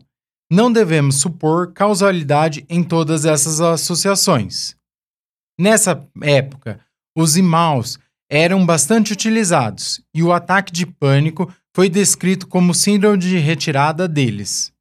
Não 0.51 0.69
devemos 0.69 1.21
supor 1.21 1.71
causalidade 1.71 2.65
em 2.67 2.83
todas 2.83 3.23
essas 3.23 3.61
associações. 3.61 4.75
Nessa 5.57 6.05
época, 6.21 6.81
os 7.15 7.37
imaus 7.37 7.99
eram 8.29 8.65
bastante 8.65 9.13
utilizados 9.13 10.01
e 10.13 10.23
o 10.23 10.33
ataque 10.33 10.71
de 10.71 10.85
pânico 10.85 11.53
foi 11.75 11.89
descrito 11.89 12.47
como 12.47 12.73
síndrome 12.73 13.17
de 13.17 13.37
retirada 13.37 14.07
deles. 14.07 14.71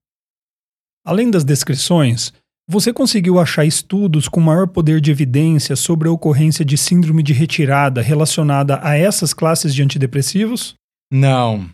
Além 1.05 1.31
das 1.31 1.45
descrições, 1.45 2.33
você 2.69 2.93
conseguiu 2.93 3.39
achar 3.39 3.65
estudos 3.65 4.29
com 4.29 4.41
maior 4.41 4.69
poder 4.69 5.01
de 5.01 5.11
evidência 5.11 5.75
sobre 5.75 6.09
a 6.09 6.12
ocorrência 6.12 6.65
de 6.65 6.79
síndrome 6.79 7.23
de 7.23 7.33
retirada 7.33 8.01
relacionada 8.01 8.81
a 8.83 8.97
essas 8.97 9.35
classes 9.35 9.75
de 9.75 9.83
antidepressivos? 9.83 10.75
Não. 11.12 11.69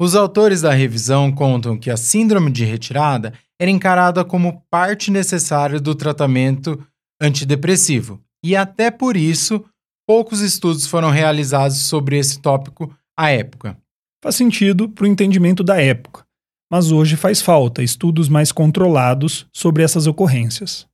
Os 0.00 0.14
autores 0.14 0.62
da 0.62 0.72
revisão 0.72 1.32
contam 1.32 1.76
que 1.76 1.90
a 1.90 1.96
síndrome 1.96 2.52
de 2.52 2.64
retirada 2.64 3.34
era 3.60 3.70
encarada 3.70 4.24
como 4.24 4.62
parte 4.70 5.10
necessária 5.10 5.80
do 5.80 5.94
tratamento 5.94 6.80
antidepressivo, 7.20 8.20
e 8.44 8.54
até 8.54 8.92
por 8.92 9.16
isso 9.16 9.64
poucos 10.08 10.40
estudos 10.40 10.86
foram 10.86 11.10
realizados 11.10 11.76
sobre 11.76 12.18
esse 12.18 12.40
tópico 12.40 12.90
à 13.16 13.30
época. 13.30 13.76
Faz 14.24 14.34
sentido 14.34 14.88
para 14.88 15.04
o 15.04 15.06
entendimento 15.06 15.62
da 15.62 15.80
época 15.80 16.26
mas 16.70 16.92
hoje 16.92 17.16
faz 17.16 17.40
falta 17.40 17.82
estudos 17.82 18.28
mais 18.28 18.52
controlados 18.52 19.46
sobre 19.52 19.82
essas 19.82 20.06
ocorrências. 20.06 20.86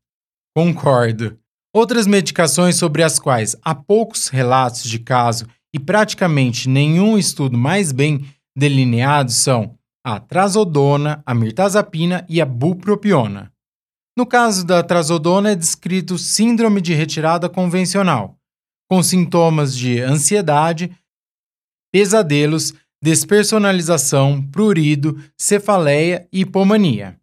Concordo. 0.57 1.37
Outras 1.75 2.07
medicações 2.07 2.77
sobre 2.77 3.03
as 3.03 3.19
quais 3.19 3.57
há 3.63 3.75
poucos 3.75 4.29
relatos 4.29 4.85
de 4.85 5.01
caso 5.01 5.47
e 5.75 5.79
praticamente 5.79 6.69
nenhum 6.69 7.19
estudo 7.19 7.59
mais 7.59 7.91
bem 7.91 8.25
delineado 8.57 9.33
são 9.33 9.77
a 10.05 10.21
trazodona, 10.21 11.23
a 11.27 11.35
mirtazapina 11.35 12.25
e 12.29 12.41
a 12.41 12.47
bupropiona. 12.47 13.51
No 14.17 14.25
caso 14.25 14.65
da 14.65 14.81
trazodona 14.85 15.51
é 15.51 15.57
descrito 15.57 16.17
síndrome 16.17 16.81
de 16.81 16.95
retirada 16.95 17.49
convencional, 17.49 18.39
com 18.89 19.03
sintomas 19.03 19.77
de 19.77 20.01
ansiedade, 20.01 20.91
pesadelos 21.93 22.75
despersonalização, 23.05 24.41
prurido, 24.41 25.23
cefaleia 25.37 26.27
e 26.33 26.41
hipomania. 26.41 27.21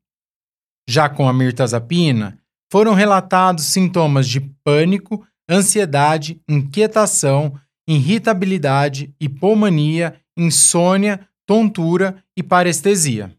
Já 0.88 1.10
com 1.10 1.28
a 1.28 1.34
mirtazapina, 1.34 2.38
foram 2.72 2.94
relatados 2.94 3.66
sintomas 3.66 4.28
de 4.28 4.40
pânico, 4.64 5.26
ansiedade, 5.50 6.40
inquietação, 6.48 7.60
irritabilidade, 7.88 9.12
hipomania, 9.20 10.22
insônia, 10.38 11.28
tontura 11.48 12.24
e 12.38 12.44
parestesia. 12.44 13.36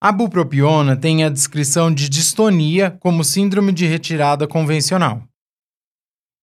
A 0.00 0.12
bupropiona 0.12 0.96
tem 0.96 1.24
a 1.24 1.28
descrição 1.28 1.92
de 1.92 2.08
distonia 2.08 2.90
como 3.00 3.24
síndrome 3.24 3.72
de 3.72 3.84
retirada 3.84 4.46
convencional. 4.46 5.22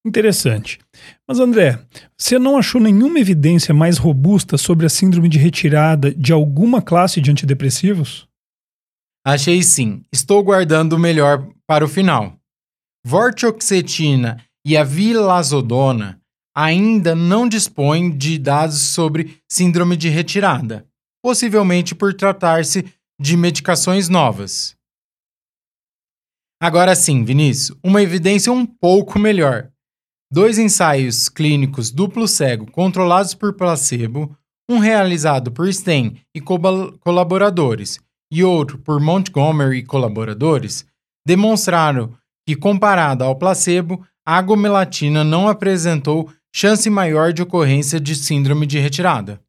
Interessante. 0.06 0.80
Mas, 1.28 1.40
André, 1.40 1.80
você 2.18 2.40
não 2.40 2.58
achou 2.58 2.80
nenhuma 2.80 3.20
evidência 3.20 3.74
mais 3.74 3.98
robusta 3.98 4.58
sobre 4.58 4.86
a 4.86 4.90
síndrome 4.90 5.28
de 5.28 5.38
retirada 5.38 6.14
de 6.14 6.32
alguma 6.32 6.82
classe 6.82 7.20
de 7.20 7.30
antidepressivos? 7.30 8.28
Achei 9.26 9.62
sim. 9.62 10.04
Estou 10.12 10.42
guardando 10.42 10.94
o 10.94 11.00
melhor 11.00 11.48
para 11.68 11.84
o 11.84 11.88
final. 11.88 12.40
Vortioxetina 13.06 14.44
e 14.66 14.78
a 14.78 14.84
vilazodona 14.84 16.20
ainda 16.56 17.16
não 17.16 17.48
dispõem 17.48 18.16
de 18.18 18.38
dados 18.38 18.80
sobre 18.80 19.42
síndrome 19.50 19.96
de 19.96 20.10
retirada, 20.10 20.86
possivelmente 21.24 21.94
por 21.94 22.14
tratar-se 22.14 22.86
de 23.20 23.38
medicações 23.38 24.10
novas. 24.10 24.76
Agora 26.62 26.96
sim, 26.96 27.24
Vinícius, 27.24 27.78
uma 27.84 28.02
evidência 28.02 28.52
um 28.52 28.66
pouco 28.66 29.18
melhor. 29.18 29.72
Dois 30.32 30.60
ensaios 30.60 31.28
clínicos 31.28 31.90
duplo 31.90 32.28
cego 32.28 32.70
controlados 32.70 33.34
por 33.34 33.54
placebo, 33.54 34.38
um 34.70 34.78
realizado 34.78 35.52
por 35.52 35.72
Stein 35.74 36.18
e 36.36 36.40
colaboradores 36.40 38.00
e 38.32 38.44
outro 38.44 38.78
por 38.78 39.00
Montgomery 39.00 39.80
e 39.80 39.84
colaboradores, 39.84 40.86
demonstraram 41.26 42.14
que, 42.48 42.56
comparado 42.56 43.24
ao 43.24 43.36
placebo, 43.36 44.06
a 44.24 44.38
agomelatina 44.38 45.24
não 45.24 45.48
apresentou 45.48 46.32
chance 46.56 46.88
maior 46.90 47.34
de 47.34 47.42
ocorrência 47.42 48.00
de 48.00 48.16
síndrome 48.16 48.68
de 48.68 48.78
retirada. 48.78 49.42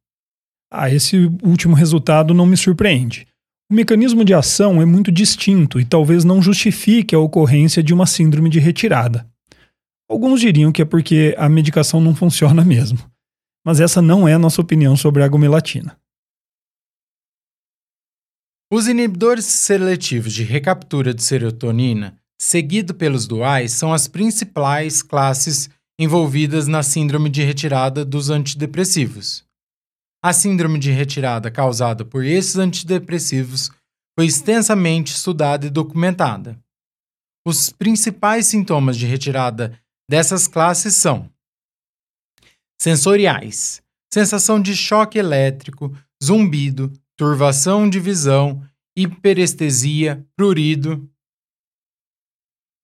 Ah, 0.73 0.89
esse 0.89 1.31
último 1.43 1.75
resultado 1.75 2.33
não 2.33 2.47
me 2.47 2.57
surpreende. 2.57 3.27
O 3.71 3.75
mecanismo 3.75 4.25
de 4.25 4.33
ação 4.33 4.81
é 4.81 4.87
muito 4.87 5.13
distinto 5.13 5.79
e 5.79 5.85
talvez 5.85 6.25
não 6.25 6.41
justifique 6.41 7.15
a 7.15 7.19
ocorrência 7.19 7.83
de 7.83 7.93
uma 7.93 8.07
síndrome 8.07 8.49
de 8.49 8.59
retirada. 8.59 9.29
Alguns 10.11 10.41
diriam 10.41 10.73
que 10.73 10.83
é 10.83 10.85
porque 10.85 11.37
a 11.39 11.49
medicação 11.49 12.01
não 12.01 12.17
funciona 12.17 12.65
mesmo. 12.65 12.99
Mas 13.65 13.79
essa 13.79 14.03
não 14.03 14.27
é 14.27 14.35
a 14.35 14.39
nossa 14.41 14.61
opinião 14.61 14.97
sobre 14.97 15.23
a 15.23 15.27
agomelatina. 15.27 15.97
Os 18.73 18.89
inibidores 18.89 19.45
seletivos 19.45 20.33
de 20.33 20.43
recaptura 20.43 21.15
de 21.15 21.23
serotonina, 21.23 22.19
seguido 22.41 22.93
pelos 22.93 23.29
duais, 23.29 23.73
são 23.73 23.93
as 23.93 24.09
principais 24.09 25.01
classes 25.01 25.71
envolvidas 25.97 26.67
na 26.67 26.83
síndrome 26.83 27.31
de 27.31 27.45
retirada 27.45 28.05
dos 28.05 28.31
antidepressivos. 28.31 29.45
A 30.25 30.33
síndrome 30.33 30.81
de 30.81 30.91
retirada 30.91 31.53
causada 31.53 32.05
por 32.05 32.25
esses 32.25 32.57
antidepressivos 32.57 33.71
foi 34.19 34.27
extensamente 34.27 35.13
estudada 35.13 35.67
e 35.67 35.71
documentada. 35.71 36.59
Os 37.47 37.71
principais 37.71 38.47
sintomas 38.47 38.97
de 38.97 39.07
retirada 39.07 39.79
dessas 40.11 40.49
classes 40.49 40.97
são 40.97 41.33
sensoriais, 42.83 43.81
sensação 44.13 44.61
de 44.61 44.75
choque 44.75 45.17
elétrico, 45.21 45.97
zumbido, 46.23 46.93
turvação 47.17 47.89
de 47.89 48.01
visão, 48.01 48.61
hiperestesia, 48.97 50.27
prurido. 50.35 51.09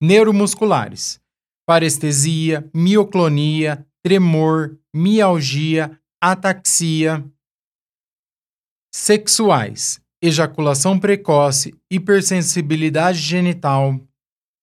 Neuromusculares, 0.01 1.19
parestesia, 1.67 2.69
mioclonia, 2.73 3.85
tremor, 4.01 4.79
mialgia, 4.95 5.99
ataxia. 6.23 7.29
Sexuais, 8.95 9.99
ejaculação 10.21 10.97
precoce, 10.97 11.75
hipersensibilidade 11.91 13.19
genital. 13.19 13.99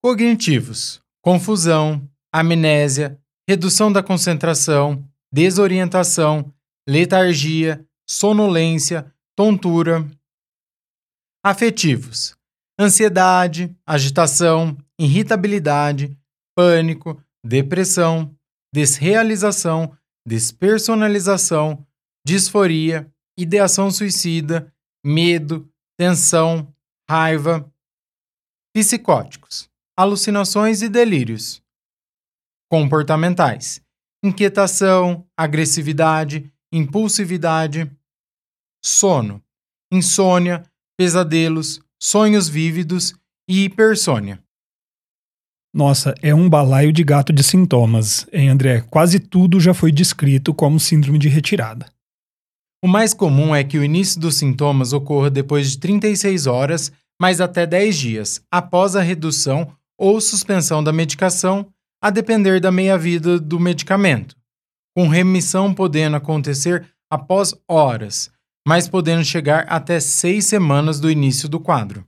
Cognitivos, 0.02 1.02
confusão, 1.22 2.08
amnésia, 2.34 3.16
redução 3.48 3.92
da 3.92 4.02
concentração, 4.02 5.08
desorientação, 5.32 6.52
letargia, 6.88 7.86
sonolência, 8.08 9.14
tontura. 9.36 10.04
Afetivos: 11.44 12.36
ansiedade, 12.78 13.72
agitação, 13.86 14.76
irritabilidade, 14.98 16.18
pânico, 16.56 17.22
depressão, 17.46 18.36
desrealização, 18.74 19.96
despersonalização, 20.26 21.86
disforia, 22.26 23.08
ideação 23.38 23.92
suicida, 23.92 24.74
medo, 25.06 25.70
tensão, 25.96 26.74
raiva. 27.08 27.72
Psicóticos: 28.74 29.70
alucinações 29.96 30.82
e 30.82 30.88
delírios 30.88 31.63
comportamentais: 32.70 33.80
inquietação, 34.22 35.26
agressividade, 35.36 36.50
impulsividade, 36.72 37.90
sono, 38.84 39.42
insônia, 39.92 40.62
pesadelos, 40.96 41.80
sonhos 42.00 42.48
vívidos 42.48 43.14
e 43.48 43.64
hipersônia. 43.64 44.42
Nossa, 45.74 46.14
é 46.22 46.32
um 46.32 46.48
balaio 46.48 46.92
de 46.92 47.02
gato 47.02 47.32
de 47.32 47.42
sintomas, 47.42 48.26
hein, 48.32 48.48
André? 48.48 48.80
Quase 48.82 49.18
tudo 49.18 49.58
já 49.58 49.74
foi 49.74 49.90
descrito 49.90 50.54
como 50.54 50.78
síndrome 50.78 51.18
de 51.18 51.28
retirada. 51.28 51.86
O 52.84 52.86
mais 52.86 53.12
comum 53.12 53.54
é 53.54 53.64
que 53.64 53.78
o 53.78 53.82
início 53.82 54.20
dos 54.20 54.36
sintomas 54.36 54.92
ocorra 54.92 55.30
depois 55.30 55.72
de 55.72 55.78
36 55.78 56.46
horas, 56.46 56.92
mas 57.20 57.40
até 57.40 57.66
10 57.66 57.96
dias, 57.96 58.42
após 58.52 58.94
a 58.94 59.02
redução 59.02 59.74
ou 59.98 60.20
suspensão 60.20 60.84
da 60.84 60.92
medicação 60.92 61.66
a 62.04 62.10
depender 62.10 62.60
da 62.60 62.70
meia-vida 62.70 63.40
do 63.40 63.58
medicamento, 63.58 64.36
com 64.94 65.08
remissão 65.08 65.72
podendo 65.72 66.16
acontecer 66.16 66.86
após 67.10 67.54
horas, 67.66 68.30
mas 68.68 68.86
podendo 68.86 69.24
chegar 69.24 69.64
até 69.70 69.98
seis 69.98 70.44
semanas 70.44 71.00
do 71.00 71.10
início 71.10 71.48
do 71.48 71.58
quadro. 71.58 72.06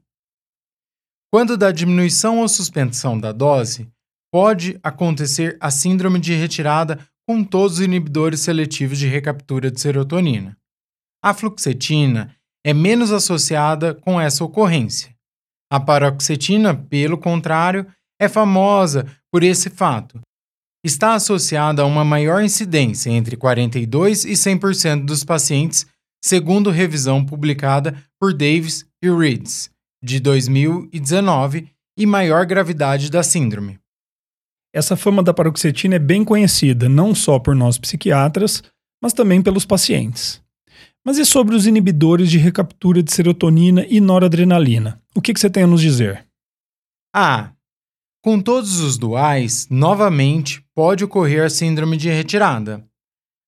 Quando 1.32 1.56
da 1.56 1.72
diminuição 1.72 2.40
ou 2.40 2.48
suspensão 2.48 3.18
da 3.18 3.32
dose, 3.32 3.90
pode 4.30 4.78
acontecer 4.82 5.56
a 5.62 5.70
síndrome 5.70 6.20
de 6.20 6.34
retirada 6.34 6.98
com 7.26 7.42
todos 7.42 7.78
os 7.78 7.84
inibidores 7.86 8.40
seletivos 8.40 8.98
de 8.98 9.06
recaptura 9.06 9.70
de 9.70 9.80
serotonina. 9.80 10.58
A 11.24 11.32
fluoxetina 11.32 12.36
é 12.62 12.74
menos 12.74 13.12
associada 13.12 13.94
com 13.94 14.20
essa 14.20 14.44
ocorrência. 14.44 15.16
A 15.72 15.80
paroxetina, 15.80 16.74
pelo 16.74 17.16
contrário, 17.16 17.86
é 18.20 18.28
famosa 18.28 19.06
por 19.36 19.42
esse 19.42 19.68
fato. 19.68 20.18
Está 20.82 21.12
associada 21.12 21.82
a 21.82 21.84
uma 21.84 22.02
maior 22.02 22.42
incidência 22.42 23.10
entre 23.10 23.36
42% 23.36 24.24
e 24.24 24.32
100% 24.32 25.04
dos 25.04 25.24
pacientes, 25.24 25.86
segundo 26.24 26.70
revisão 26.70 27.22
publicada 27.22 28.02
por 28.18 28.32
Davis 28.32 28.86
e 29.04 29.10
Reeds, 29.10 29.68
de 30.02 30.20
2019, 30.20 31.68
e 31.98 32.06
maior 32.06 32.46
gravidade 32.46 33.10
da 33.10 33.22
síndrome. 33.22 33.78
Essa 34.74 34.96
fama 34.96 35.22
da 35.22 35.34
paroxetina 35.34 35.96
é 35.96 35.98
bem 35.98 36.24
conhecida 36.24 36.88
não 36.88 37.14
só 37.14 37.38
por 37.38 37.54
nós 37.54 37.76
psiquiatras, 37.76 38.62
mas 39.02 39.12
também 39.12 39.42
pelos 39.42 39.66
pacientes. 39.66 40.40
Mas 41.04 41.18
e 41.18 41.26
sobre 41.26 41.54
os 41.54 41.66
inibidores 41.66 42.30
de 42.30 42.38
recaptura 42.38 43.02
de 43.02 43.12
serotonina 43.12 43.84
e 43.86 44.00
noradrenalina? 44.00 44.98
O 45.14 45.20
que, 45.20 45.34
que 45.34 45.40
você 45.40 45.50
tem 45.50 45.64
a 45.64 45.66
nos 45.66 45.82
dizer? 45.82 46.24
Ah, 47.14 47.52
com 48.26 48.40
todos 48.40 48.80
os 48.80 48.98
duais, 48.98 49.68
novamente 49.70 50.60
pode 50.74 51.04
ocorrer 51.04 51.44
a 51.44 51.48
síndrome 51.48 51.96
de 51.96 52.08
retirada. 52.08 52.84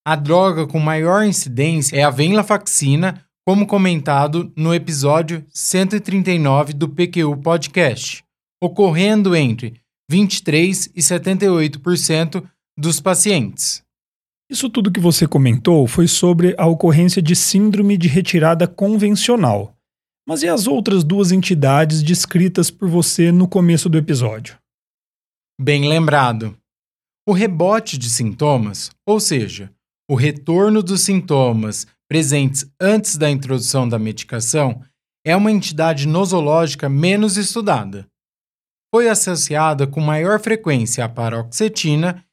A 0.07 0.15
droga 0.15 0.65
com 0.65 0.79
maior 0.79 1.25
incidência 1.25 1.97
é 1.97 2.03
a 2.03 2.09
venlafaxina, 2.09 3.25
como 3.45 3.67
comentado 3.67 4.53
no 4.55 4.73
episódio 4.73 5.45
139 5.49 6.71
do 6.71 6.87
PQU 6.87 7.35
Podcast, 7.43 8.23
ocorrendo 8.63 9.35
entre 9.35 9.81
23 10.09 10.91
e 10.95 11.01
78% 11.01 12.41
dos 12.79 13.01
pacientes. 13.01 13.83
Isso 14.49 14.69
tudo 14.69 14.93
que 14.93 15.01
você 15.01 15.27
comentou 15.27 15.87
foi 15.87 16.07
sobre 16.07 16.55
a 16.57 16.65
ocorrência 16.65 17.21
de 17.21 17.35
síndrome 17.35 17.97
de 17.97 18.07
retirada 18.07 18.65
convencional. 18.65 19.75
Mas 20.25 20.41
e 20.41 20.47
as 20.47 20.67
outras 20.67 21.03
duas 21.03 21.33
entidades 21.33 22.01
descritas 22.01 22.71
por 22.71 22.87
você 22.87 23.29
no 23.29 23.45
começo 23.45 23.89
do 23.89 23.97
episódio? 23.97 24.58
Bem 25.61 25.89
lembrado. 25.89 26.57
O 27.27 27.33
rebote 27.33 27.97
de 27.97 28.09
sintomas, 28.09 28.91
ou 29.05 29.19
seja, 29.19 29.69
o 30.09 30.15
retorno 30.15 30.81
dos 30.81 31.01
sintomas 31.01 31.85
presentes 32.07 32.65
antes 32.79 33.17
da 33.17 33.29
introdução 33.29 33.87
da 33.87 33.99
medicação, 33.99 34.81
é 35.25 35.35
uma 35.35 35.51
entidade 35.51 36.07
nosológica 36.07 36.87
menos 36.87 37.35
estudada. 37.35 38.07
Foi 38.89 39.09
associada 39.09 39.85
com 39.85 39.99
maior 39.99 40.39
frequência 40.39 41.03
à 41.03 41.09
paroxetina 41.09 42.23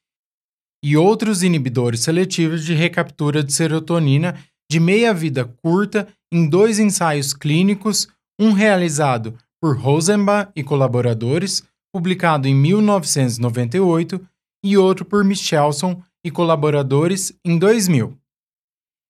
e 0.81 0.95
outros 0.95 1.43
inibidores 1.43 1.99
seletivos 1.99 2.63
de 2.63 2.73
recaptura 2.73 3.43
de 3.43 3.51
serotonina 3.51 4.41
de 4.71 4.79
meia-vida 4.79 5.43
curta 5.61 6.07
em 6.31 6.47
dois 6.47 6.79
ensaios 6.79 7.33
clínicos, 7.33 8.07
um 8.39 8.53
realizado 8.53 9.37
por 9.61 9.77
Rosenbach 9.77 10.49
e 10.55 10.63
colaboradores, 10.63 11.61
publicado 11.97 12.47
em 12.47 12.53
1998, 12.53 14.23
e 14.63 14.77
outro 14.77 15.03
por 15.03 15.23
Michelson 15.23 15.99
e 16.23 16.29
colaboradores 16.29 17.33
em 17.43 17.57
2000. 17.57 18.15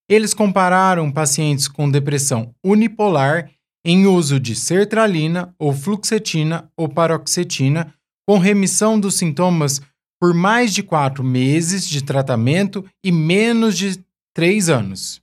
Eles 0.10 0.34
compararam 0.34 1.12
pacientes 1.12 1.68
com 1.68 1.92
depressão 1.92 2.56
unipolar 2.64 3.52
em 3.86 4.06
uso 4.06 4.40
de 4.40 4.56
sertralina 4.56 5.54
ou 5.60 5.74
fluoxetina 5.74 6.72
ou 6.78 6.88
paroxetina 6.88 7.94
com 8.26 8.38
remissão 8.38 8.98
dos 8.98 9.16
sintomas 9.16 9.82
por 10.18 10.34
mais 10.34 10.74
de 10.74 10.82
quatro 10.82 11.26
meses 11.26 11.88
de 11.88 12.02
tratamento 12.02 12.86
e 13.04 13.12
menos 13.12 13.78
de 13.78 14.02
três 14.34 14.70
anos. 14.70 15.22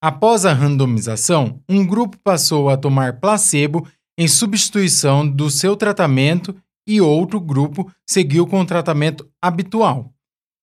Após 0.00 0.46
a 0.46 0.52
randomização, 0.52 1.60
um 1.68 1.84
grupo 1.84 2.16
passou 2.22 2.70
a 2.70 2.76
tomar 2.76 3.18
placebo 3.20 3.86
em 4.20 4.28
substituição 4.28 5.26
do 5.26 5.48
seu 5.48 5.74
tratamento 5.74 6.54
e 6.86 7.00
outro 7.00 7.40
grupo 7.40 7.90
seguiu 8.06 8.46
com 8.46 8.60
o 8.60 8.66
tratamento 8.66 9.26
habitual 9.40 10.12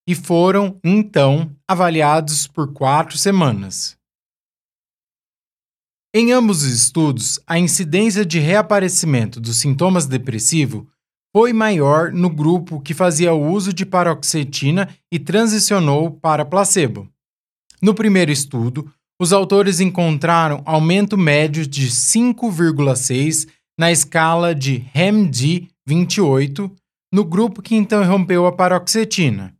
e 0.07 0.13
foram, 0.13 0.79
então, 0.83 1.51
avaliados 1.67 2.45
por 2.45 2.71
quatro 2.71 3.17
semanas. 3.17 3.97
Em 6.13 6.31
ambos 6.31 6.61
os 6.61 6.71
estudos, 6.71 7.39
a 7.47 7.57
incidência 7.57 8.23
de 8.23 8.37
reaparecimento 8.37 9.41
dos 9.41 9.57
sintomas 9.57 10.05
depressivos 10.05 10.85
foi 11.35 11.51
maior 11.51 12.11
no 12.11 12.29
grupo 12.29 12.79
que 12.79 12.93
fazia 12.93 13.33
uso 13.33 13.73
de 13.73 13.87
paroxetina 13.87 14.87
e 15.11 15.17
transicionou 15.17 16.11
para 16.11 16.45
placebo. 16.45 17.09
No 17.81 17.95
primeiro 17.95 18.31
estudo, 18.31 18.93
os 19.19 19.33
autores 19.33 19.79
encontraram 19.79 20.61
aumento 20.65 21.17
médio 21.17 21.65
de 21.65 21.87
5,6 21.87 23.47
na 23.77 23.91
escala 23.91 24.53
de 24.53 24.85
HAM-D28 24.93 26.71
no 27.13 27.23
grupo 27.23 27.61
que 27.61 27.75
interrompeu 27.75 28.45
a 28.45 28.51
paroxetina 28.51 29.55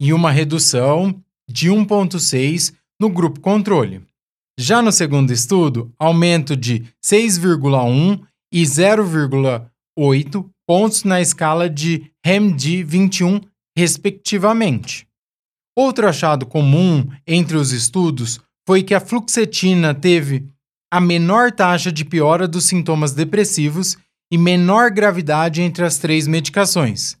e 0.00 0.12
uma 0.12 0.30
redução 0.30 1.22
de 1.48 1.68
1,6 1.70 2.74
no 3.00 3.08
grupo 3.08 3.40
controle. 3.40 4.02
Já 4.58 4.80
no 4.80 4.90
segundo 4.90 5.32
estudo, 5.32 5.92
aumento 5.98 6.56
de 6.56 6.84
6,1 7.04 8.22
e 8.52 8.62
0,8 8.62 10.50
pontos 10.66 11.04
na 11.04 11.20
escala 11.20 11.68
de 11.68 12.10
HAM-D21, 12.24 13.44
respectivamente. 13.76 15.06
Outro 15.76 16.08
achado 16.08 16.46
comum 16.46 17.06
entre 17.26 17.56
os 17.58 17.70
estudos 17.70 18.40
foi 18.66 18.82
que 18.82 18.94
a 18.94 19.00
fluoxetina 19.00 19.94
teve 19.94 20.48
a 20.92 21.00
menor 21.00 21.52
taxa 21.52 21.92
de 21.92 22.04
piora 22.04 22.48
dos 22.48 22.64
sintomas 22.64 23.12
depressivos 23.12 23.96
e 24.30 24.36
menor 24.36 24.90
gravidade 24.90 25.62
entre 25.62 25.84
as 25.84 25.98
três 25.98 26.26
medicações, 26.26 27.16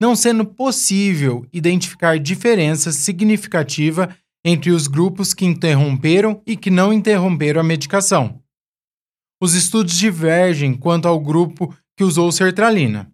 não 0.00 0.16
sendo 0.16 0.44
possível 0.44 1.46
identificar 1.52 2.18
diferença 2.18 2.92
significativa 2.92 4.16
entre 4.44 4.70
os 4.70 4.86
grupos 4.86 5.34
que 5.34 5.44
interromperam 5.44 6.40
e 6.46 6.56
que 6.56 6.70
não 6.70 6.92
interromperam 6.92 7.60
a 7.60 7.64
medicação. 7.64 8.40
Os 9.42 9.54
estudos 9.54 9.98
divergem 9.98 10.72
quanto 10.72 11.06
ao 11.06 11.20
grupo 11.20 11.74
que 11.96 12.04
usou 12.04 12.32
sertralina. 12.32 13.12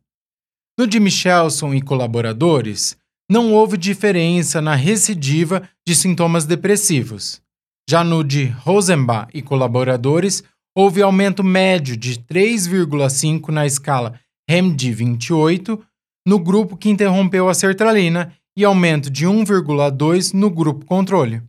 No 0.78 0.86
de 0.86 1.00
Michelson 1.00 1.74
e 1.74 1.82
colaboradores, 1.82 2.96
não 3.30 3.52
houve 3.52 3.76
diferença 3.76 4.60
na 4.60 4.74
recidiva 4.74 5.68
de 5.86 5.94
sintomas 5.96 6.44
depressivos. 6.44 7.42
Já 7.92 8.02
no 8.02 8.24
de 8.24 8.46
Rosenbach 8.46 9.28
e 9.34 9.42
colaboradores, 9.42 10.42
houve 10.74 11.02
aumento 11.02 11.44
médio 11.44 11.94
de 11.94 12.18
3,5 12.20 13.50
na 13.50 13.66
escala 13.66 14.18
HAM-D28 14.50 15.78
no 16.26 16.38
grupo 16.38 16.74
que 16.74 16.88
interrompeu 16.88 17.50
a 17.50 17.52
sertralina 17.52 18.32
e 18.56 18.64
aumento 18.64 19.10
de 19.10 19.26
1,2 19.26 20.32
no 20.32 20.48
grupo 20.48 20.86
controle. 20.86 21.42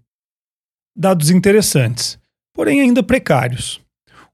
Dados 0.93 1.29
interessantes, 1.29 2.19
porém 2.53 2.82
ainda 2.82 3.01
precários. 3.01 3.79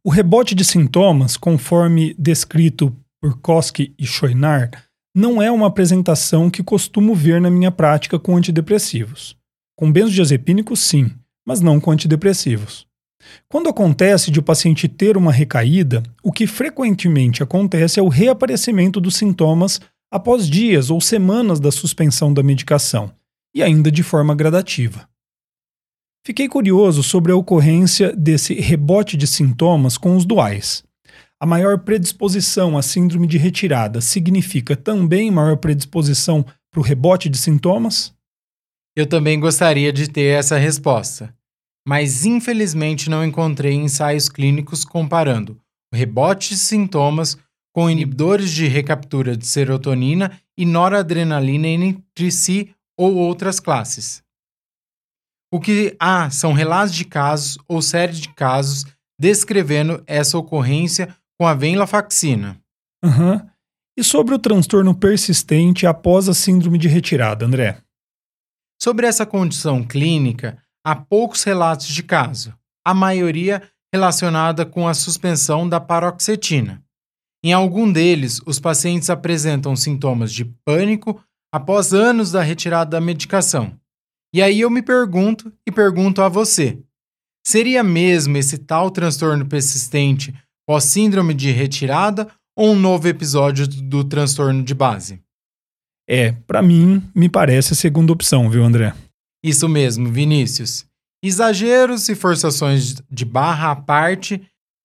O 0.03 0.09
rebote 0.09 0.55
de 0.55 0.65
sintomas, 0.65 1.37
conforme 1.37 2.15
descrito 2.17 2.91
por 3.21 3.39
Koski 3.39 3.93
e 3.99 4.07
Choinar, 4.07 4.71
não 5.15 5.39
é 5.39 5.51
uma 5.51 5.67
apresentação 5.67 6.49
que 6.49 6.63
costumo 6.63 7.13
ver 7.13 7.39
na 7.39 7.51
minha 7.51 7.69
prática 7.69 8.17
com 8.17 8.35
antidepressivos. 8.35 9.37
Com 9.77 9.91
benzodiazepínicos, 9.91 10.79
sim, 10.79 11.13
mas 11.49 11.61
não 11.61 11.79
com 11.79 11.89
antidepressivos. 11.89 12.85
Quando 13.51 13.69
acontece 13.69 14.29
de 14.29 14.39
o 14.39 14.43
paciente 14.43 14.87
ter 14.87 15.17
uma 15.17 15.31
recaída, 15.31 16.03
o 16.21 16.31
que 16.31 16.45
frequentemente 16.45 17.41
acontece 17.41 17.99
é 17.99 18.03
o 18.03 18.07
reaparecimento 18.07 19.01
dos 19.01 19.15
sintomas 19.15 19.81
após 20.11 20.47
dias 20.47 20.91
ou 20.91 21.01
semanas 21.01 21.59
da 21.59 21.71
suspensão 21.71 22.31
da 22.31 22.43
medicação, 22.43 23.11
e 23.51 23.63
ainda 23.63 23.91
de 23.91 24.03
forma 24.03 24.35
gradativa. 24.35 25.09
Fiquei 26.23 26.47
curioso 26.47 27.01
sobre 27.01 27.31
a 27.31 27.35
ocorrência 27.35 28.15
desse 28.15 28.53
rebote 28.53 29.17
de 29.17 29.25
sintomas 29.25 29.97
com 29.97 30.15
os 30.15 30.25
duais. 30.25 30.83
A 31.39 31.47
maior 31.47 31.79
predisposição 31.79 32.77
à 32.77 32.83
síndrome 32.83 33.25
de 33.25 33.39
retirada 33.39 34.01
significa 34.01 34.75
também 34.75 35.31
maior 35.31 35.57
predisposição 35.57 36.45
para 36.69 36.79
o 36.79 36.83
rebote 36.83 37.27
de 37.27 37.39
sintomas? 37.39 38.13
Eu 38.95 39.07
também 39.07 39.39
gostaria 39.39 39.93
de 39.93 40.09
ter 40.09 40.37
essa 40.37 40.57
resposta, 40.57 41.33
mas 41.89 42.23
infelizmente 42.23 43.09
não 43.09 43.25
encontrei 43.25 43.73
ensaios 43.73 44.29
clínicos 44.29 44.85
comparando 44.85 45.59
o 45.91 45.97
rebote 45.97 46.49
de 46.49 46.57
sintomas 46.57 47.35
com 47.73 47.89
inibidores 47.89 48.51
de 48.51 48.67
recaptura 48.67 49.35
de 49.35 49.47
serotonina 49.47 50.39
e 50.55 50.67
noradrenalina 50.67 51.67
entre 51.67 52.31
si 52.31 52.75
ou 52.95 53.15
outras 53.15 53.59
classes. 53.59 54.21
O 55.51 55.59
que 55.59 55.97
há 55.99 56.29
são 56.29 56.53
relatos 56.53 56.93
de 56.93 57.05
casos 57.05 57.57
ou 57.67 57.81
séries 57.81 58.19
de 58.19 58.29
casos 58.35 58.85
descrevendo 59.19 60.03
essa 60.05 60.37
ocorrência 60.37 61.17
com 61.39 61.47
a 61.47 61.55
venlafaxina. 61.55 62.61
Uhum. 63.03 63.41
E 63.97 64.03
sobre 64.03 64.35
o 64.35 64.39
transtorno 64.39 64.93
persistente 64.93 65.87
após 65.87 66.29
a 66.29 66.35
síndrome 66.35 66.77
de 66.77 66.87
retirada, 66.87 67.47
André? 67.47 67.81
Sobre 68.79 69.07
essa 69.07 69.25
condição 69.25 69.83
clínica, 69.83 70.61
há 70.85 70.95
poucos 70.95 71.43
relatos 71.43 71.87
de 71.87 72.03
caso, 72.03 72.53
a 72.85 72.93
maioria 72.93 73.61
relacionada 73.93 74.65
com 74.65 74.87
a 74.87 74.93
suspensão 74.93 75.67
da 75.67 75.79
paroxetina. 75.79 76.83
Em 77.43 77.53
algum 77.53 77.91
deles, 77.91 78.41
os 78.45 78.59
pacientes 78.59 79.09
apresentam 79.09 79.75
sintomas 79.75 80.33
de 80.33 80.45
pânico 80.65 81.23
após 81.53 81.93
anos 81.93 82.31
da 82.31 82.41
retirada 82.41 82.91
da 82.91 83.01
medicação. 83.01 83.73
E 84.33 84.41
aí 84.41 84.61
eu 84.61 84.69
me 84.69 84.81
pergunto 84.81 85.51
e 85.65 85.71
pergunto 85.71 86.21
a 86.21 86.29
você: 86.29 86.77
seria 87.45 87.83
mesmo 87.83 88.37
esse 88.37 88.57
tal 88.57 88.91
transtorno 88.91 89.45
persistente 89.45 90.33
pós-síndrome 90.67 91.33
de 91.33 91.51
retirada 91.51 92.27
ou 92.55 92.73
um 92.73 92.79
novo 92.79 93.07
episódio 93.07 93.67
do 93.67 94.03
transtorno 94.03 94.63
de 94.63 94.75
base? 94.75 95.21
É, 96.07 96.31
para 96.31 96.61
mim, 96.61 97.01
me 97.15 97.29
parece 97.29 97.73
a 97.73 97.75
segunda 97.75 98.11
opção, 98.11 98.49
viu, 98.49 98.63
André? 98.63 98.93
Isso 99.43 99.69
mesmo, 99.69 100.09
Vinícius. 100.11 100.85
Exageros 101.23 102.07
e 102.09 102.15
forçações 102.15 102.95
de 103.09 103.25
barra 103.25 103.71
à 103.71 103.75
parte, 103.75 104.41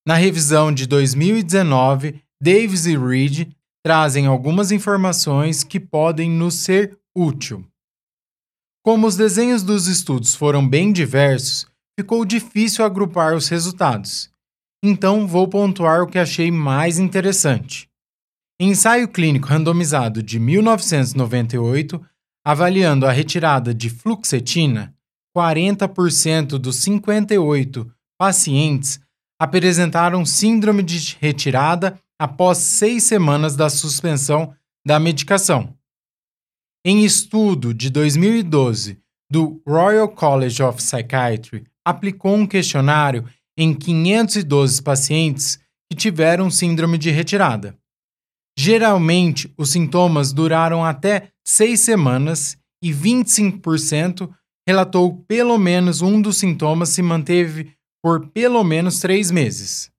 na 0.07 0.15
revisão 0.15 0.73
de 0.73 0.87
2019, 0.87 2.21
Davis 2.41 2.87
e 2.87 2.97
Reed 2.97 3.49
trazem 3.85 4.27
algumas 4.27 4.73
informações 4.73 5.63
que 5.63 5.79
podem 5.79 6.31
nos 6.31 6.55
ser 6.55 6.99
útil. 7.17 7.65
Como 8.85 9.07
os 9.07 9.17
desenhos 9.17 9.63
dos 9.63 9.87
estudos 9.87 10.35
foram 10.35 10.67
bem 10.67 10.93
diversos, 10.93 11.67
ficou 11.99 12.25
difícil 12.25 12.85
agrupar 12.85 13.35
os 13.35 13.49
resultados. 13.49 14.31
Então 14.83 15.27
vou 15.27 15.49
pontuar 15.49 16.03
o 16.03 16.07
que 16.07 16.19
achei 16.19 16.51
mais 16.51 16.99
interessante. 16.99 17.89
Ensaio 18.61 19.09
clínico 19.09 19.49
randomizado 19.49 20.23
de 20.23 20.39
1998, 20.39 22.01
avaliando 22.45 23.07
a 23.07 23.13
retirada 23.13 23.73
de 23.73 23.89
fluxetina, 23.89 24.95
40% 25.37 26.59
dos 26.59 26.77
58 26.77 27.91
pacientes 28.19 29.01
apresentaram 29.41 30.25
síndrome 30.25 30.83
de 30.83 31.17
retirada 31.21 31.99
após 32.19 32.59
seis 32.59 33.03
semanas 33.05 33.57
da 33.57 33.69
suspensão 33.69 34.55
da 34.87 35.01
medicação. 35.01 35.75
Em 36.85 37.05
estudo 37.05 37.73
de 37.73 37.91
2012 37.91 39.01
do 39.31 39.61
Royal 39.67 40.09
College 40.09 40.63
of 40.63 40.79
Psychiatry, 40.79 41.67
aplicou 41.85 42.35
um 42.37 42.47
questionário 42.47 43.27
em 43.57 43.75
512 43.75 44.83
pacientes 44.83 45.59
que 45.91 45.97
tiveram 45.97 46.51
síndrome 46.51 46.99
de 46.99 47.11
retirada. 47.11 47.77
Geralmente, 48.57 49.53
os 49.57 49.71
sintomas 49.71 50.33
duraram 50.33 50.85
até 50.85 51.31
seis 51.45 51.81
semanas 51.81 52.57
e 52.83 52.91
25% 52.91 54.31
relatou 54.67 55.23
pelo 55.29 55.59
menos 55.59 56.03
um 56.03 56.21
dos 56.21 56.39
sintomas 56.39 56.89
se 56.91 57.03
manteve 57.03 57.73
por 58.03 58.29
pelo 58.29 58.65
menos 58.65 59.01
três 59.01 59.31
meses. 59.31 59.91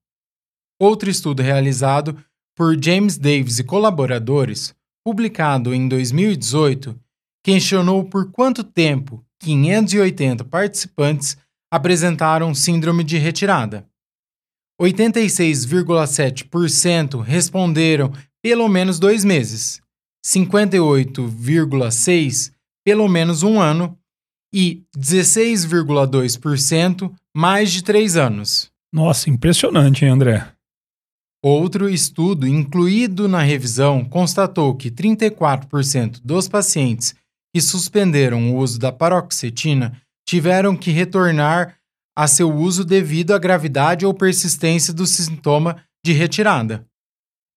Outro 0.80 1.08
estudo 1.08 1.42
realizado 1.42 2.18
por 2.56 2.76
James 2.82 3.18
Davis 3.18 3.58
e 3.58 3.64
colaboradores, 3.64 4.74
publicado 5.04 5.74
em 5.74 5.88
2018, 5.88 6.98
questionou 7.44 8.04
por 8.04 8.30
quanto 8.30 8.64
tempo 8.64 9.22
580 9.40 10.44
participantes 10.44 11.36
apresentaram 11.70 12.54
síndrome 12.54 13.04
de 13.04 13.18
retirada. 13.18 13.86
86,7% 14.80 17.20
responderam 17.20 18.10
pelo 18.42 18.66
menos 18.68 18.98
dois 18.98 19.22
meses, 19.24 19.82
58,6% 20.26 22.52
pelo 22.84 23.08
menos 23.08 23.42
um 23.42 23.58
ano 23.60 23.98
e 24.52 24.84
16,2% 24.96 27.12
mais 27.36 27.72
de 27.72 27.82
três 27.82 28.16
anos. 28.16 28.70
Nossa, 28.92 29.28
impressionante, 29.30 30.04
hein, 30.04 30.12
André? 30.12 30.46
Outro 31.44 31.88
estudo 31.88 32.46
incluído 32.46 33.26
na 33.28 33.42
revisão 33.42 34.04
constatou 34.04 34.74
que 34.74 34.90
34% 34.90 36.20
dos 36.24 36.48
pacientes 36.48 37.14
que 37.54 37.60
suspenderam 37.60 38.52
o 38.52 38.56
uso 38.56 38.78
da 38.78 38.90
paroxetina 38.92 40.00
tiveram 40.26 40.74
que 40.76 40.90
retornar 40.90 41.76
a 42.16 42.26
seu 42.26 42.52
uso 42.52 42.84
devido 42.84 43.32
à 43.32 43.38
gravidade 43.38 44.04
ou 44.04 44.12
persistência 44.14 44.92
do 44.92 45.06
sintoma 45.06 45.80
de 46.04 46.12
retirada. 46.12 46.84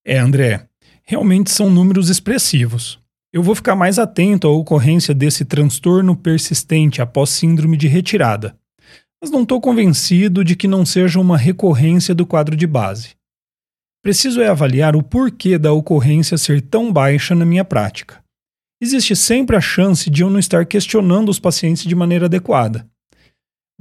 É, 0.06 0.20
André, 0.20 0.69
realmente 1.10 1.50
são 1.50 1.72
números 1.72 2.08
expressivos. 2.08 3.00
Eu 3.34 3.42
vou 3.42 3.56
ficar 3.56 3.76
mais 3.76 3.98
atento 3.98 4.48
à 4.48 4.52
ocorrência 4.52 5.12
desse 5.12 5.44
transtorno 5.44 6.16
persistente 6.16 7.02
após 7.02 7.32
síndrome 7.32 7.76
de 7.76 7.88
retirada, 7.88 8.56
mas 9.20 9.32
não 9.32 9.42
estou 9.42 9.60
convencido 9.60 10.46
de 10.46 10.56
que 10.56 10.68
não 10.68 10.86
seja 10.86 11.20
uma 11.20 11.36
recorrência 11.36 12.14
do 12.14 12.28
quadro 12.28 12.56
de 12.56 12.68
base. 12.68 13.16
Preciso 14.04 14.40
é 14.40 14.50
avaliar 14.50 14.96
o 14.96 15.02
porquê 15.02 15.58
da 15.58 15.74
ocorrência 15.74 16.38
ser 16.38 16.62
tão 16.62 16.94
baixa 16.94 17.34
na 17.34 17.44
minha 17.44 17.66
prática. 17.66 18.24
Existe 18.80 19.16
sempre 19.16 19.56
a 19.56 19.62
chance 19.62 20.12
de 20.12 20.22
eu 20.22 20.30
não 20.30 20.38
estar 20.38 20.64
questionando 20.64 21.30
os 21.30 21.40
pacientes 21.40 21.86
de 21.86 21.96
maneira 21.96 22.28
adequada. 22.28 22.88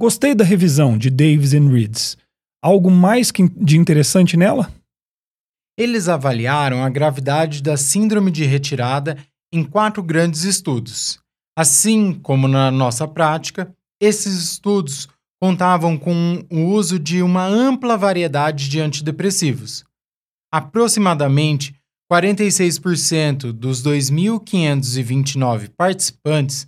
Gostei 0.01 0.33
da 0.33 0.43
revisão 0.43 0.97
de 0.97 1.11
Davis 1.11 1.53
and 1.53 1.69
Reeds. 1.69 2.17
Algo 2.59 2.89
mais 2.89 3.31
de 3.55 3.77
interessante 3.77 4.35
nela? 4.35 4.78
Eles 5.79 6.09
avaliaram 6.09 6.83
a 6.83 6.89
gravidade 6.89 7.63
da 7.63 7.77
síndrome 7.77 8.31
de 8.31 8.43
retirada 8.43 9.17
em 9.49 9.63
quatro 9.63 10.03
grandes 10.03 10.43
estudos. 10.43 11.23
Assim 11.57 12.11
como 12.13 12.49
na 12.49 12.69
nossa 12.69 13.07
prática, 13.07 13.73
esses 13.97 14.33
estudos 14.43 15.07
contavam 15.41 15.97
com 15.97 16.45
o 16.51 16.65
uso 16.65 16.99
de 16.99 17.21
uma 17.21 17.45
ampla 17.45 17.95
variedade 17.95 18.67
de 18.67 18.81
antidepressivos. 18.81 19.85
Aproximadamente 20.51 21.73
46% 22.11 23.53
dos 23.53 23.81
2.529 23.81 25.69
participantes 25.77 26.67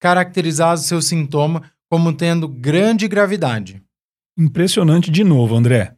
caracterizaram 0.00 0.76
seu 0.76 1.02
sintoma 1.02 1.64
como 1.90 2.12
tendo 2.12 2.46
grande 2.46 3.08
gravidade. 3.08 3.82
Impressionante 4.38 5.10
de 5.10 5.24
novo, 5.24 5.56
André. 5.56 5.96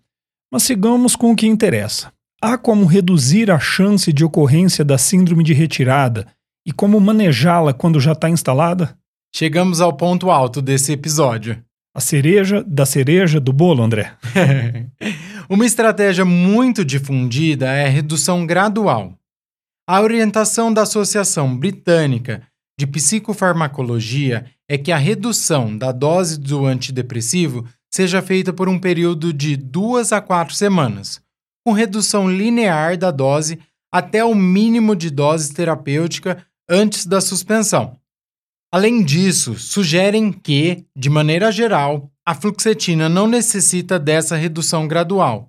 Mas 0.50 0.62
sigamos 0.62 1.14
com 1.14 1.33
o 1.33 1.37
que 1.37 1.46
interessa. 1.46 2.11
Há 2.46 2.59
como 2.59 2.85
reduzir 2.85 3.50
a 3.50 3.59
chance 3.59 4.12
de 4.12 4.22
ocorrência 4.22 4.85
da 4.85 4.98
síndrome 4.98 5.42
de 5.42 5.54
retirada 5.54 6.26
e 6.66 6.72
como 6.74 7.00
manejá-la 7.00 7.72
quando 7.72 7.98
já 7.98 8.12
está 8.12 8.28
instalada? 8.28 8.98
Chegamos 9.35 9.80
ao 9.80 9.94
ponto 9.94 10.30
alto 10.30 10.61
desse 10.61 10.92
episódio. 10.92 11.64
A 11.96 12.00
cereja 12.00 12.62
da 12.62 12.85
cereja 12.85 13.40
do 13.40 13.50
bolo, 13.50 13.83
André. 13.83 14.14
Uma 15.48 15.64
estratégia 15.64 16.26
muito 16.26 16.85
difundida 16.85 17.72
é 17.72 17.87
a 17.87 17.88
redução 17.88 18.44
gradual. 18.44 19.18
A 19.88 20.02
orientação 20.02 20.70
da 20.70 20.83
Associação 20.83 21.57
Britânica 21.57 22.42
de 22.78 22.87
Psicofarmacologia 22.87 24.44
é 24.68 24.76
que 24.76 24.92
a 24.92 24.98
redução 24.98 25.78
da 25.78 25.92
dose 25.92 26.38
do 26.38 26.66
antidepressivo 26.66 27.66
seja 27.90 28.20
feita 28.20 28.52
por 28.52 28.68
um 28.68 28.78
período 28.78 29.33
de 29.33 29.57
duas 29.57 30.12
a 30.12 30.20
quatro 30.20 30.54
semanas, 30.54 31.23
com 31.64 31.72
redução 31.72 32.31
linear 32.31 32.98
da 32.98 33.11
dose 33.11 33.59
até 33.92 34.24
o 34.24 34.35
mínimo 34.35 34.94
de 34.94 35.09
dose 35.09 35.55
terapêutica 35.55 36.44
antes 36.68 37.07
da 37.07 37.20
suspensão. 37.20 37.98
Além 38.72 39.05
disso, 39.05 39.55
sugerem 39.55 40.33
que, 40.33 40.85
de 40.96 41.09
maneira 41.09 41.53
geral, 41.53 42.11
a 42.27 42.35
fluoxetina 42.35 43.09
não 43.09 43.29
necessita 43.29 43.98
dessa 43.98 44.35
redução 44.35 44.88
gradual, 44.88 45.48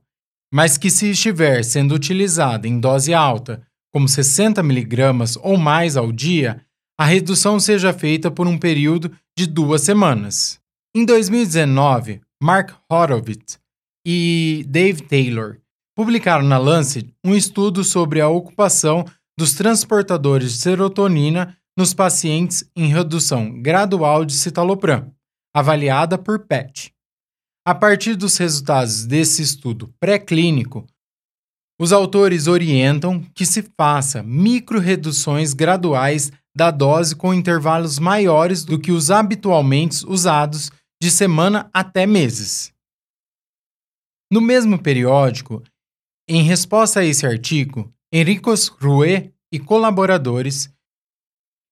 mas 0.54 0.78
que 0.78 0.92
se 0.92 1.10
estiver 1.10 1.64
sendo 1.64 1.96
utilizada 1.96 2.68
em 2.68 2.80
dose 2.80 3.14
alta, 3.14 3.66
como 3.92 4.08
60 4.08 4.62
mg 4.62 5.38
ou 5.42 5.58
mais 5.58 5.98
ao 5.98 6.12
dia, 6.12 6.62
a 7.00 7.06
redução 7.06 7.60
seja 7.60 7.92
feita 7.92 8.30
por 8.30 8.46
um 8.48 8.58
período 8.58 9.12
de 9.38 9.48
duas 9.48 9.82
semanas. 9.82 10.60
Em 10.96 11.04
2019, 11.04 12.22
Mark 12.42 12.74
Horowitz 12.90 13.60
e 14.06 14.66
Dave 14.70 15.02
Taylor 15.02 15.58
publicaram 15.96 16.44
na 16.44 16.58
Lancet 16.58 17.14
um 17.24 17.34
estudo 17.34 17.84
sobre 17.84 18.20
a 18.20 18.28
ocupação 18.28 19.06
dos 19.38 19.54
transportadores 19.54 20.54
de 20.54 20.58
serotonina 20.60 21.58
nos 21.78 21.94
pacientes 21.94 22.70
em 22.76 22.88
redução 22.88 23.62
gradual 23.62 24.26
de 24.26 24.34
citalopram 24.34 25.12
avaliada 25.54 26.18
por 26.18 26.40
PET. 26.40 26.94
A 27.66 27.74
partir 27.74 28.16
dos 28.16 28.38
resultados 28.38 29.06
desse 29.06 29.42
estudo 29.42 29.94
pré-clínico, 30.00 30.86
os 31.80 31.92
autores 31.92 32.48
orientam 32.48 33.22
que 33.34 33.46
se 33.46 33.64
faça 33.78 34.22
micro-reduções 34.22 35.54
graduais 35.54 36.32
da 36.56 36.72
dose 36.72 37.16
com 37.16 37.34
intervalos 37.34 38.00
maiores 38.00 38.64
do 38.64 38.80
que 38.80 38.92
os 38.92 39.12
habitualmente 39.12 40.06
usados 40.06 40.72
de 41.02 41.10
semana 41.10 41.70
até 41.74 42.06
meses. 42.06 42.74
No 44.32 44.42
mesmo 44.42 44.82
periódico, 44.82 45.64
em 46.28 46.42
resposta 46.42 47.02
a 47.02 47.06
esse 47.06 47.26
artigo, 47.26 47.94
Enricos 48.12 48.68
Rue 48.68 49.32
e 49.52 49.60
colaboradores 49.60 50.70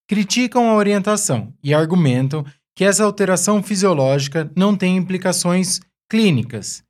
criticam 0.07 0.69
a 0.69 0.75
orientação 0.75 1.53
e 1.63 1.73
argumentam 1.73 2.45
que 2.75 2.83
essa 2.83 3.03
alteração 3.03 3.63
fisiológica 3.63 4.51
não 4.55 4.75
tem 4.75 4.97
implicações 4.97 5.79
clínicas 6.09 6.83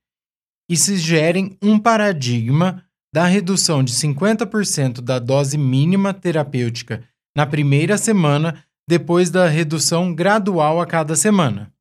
e 0.69 0.75
sugerem 0.75 1.57
um 1.61 1.77
paradigma 1.77 2.83
da 3.13 3.25
redução 3.25 3.83
de 3.83 3.93
50% 3.93 5.01
da 5.01 5.19
dose 5.19 5.57
mínima 5.57 6.13
terapêutica 6.13 7.07
na 7.35 7.45
primeira 7.45 7.97
semana 7.97 8.63
depois 8.87 9.29
da 9.29 9.47
redução 9.47 10.13
gradual 10.13 10.81
a 10.81 10.85
cada 10.85 11.15
semana. 11.15 11.71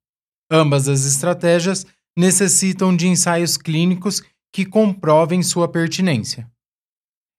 Ambas 0.50 0.88
as 0.88 1.04
estratégias 1.06 1.86
necessitam 2.16 2.94
de 2.94 3.08
ensaios 3.08 3.56
clínicos 3.56 4.22
que 4.52 4.64
comprovem 4.66 5.42
sua 5.42 5.66
pertinência. 5.66 6.50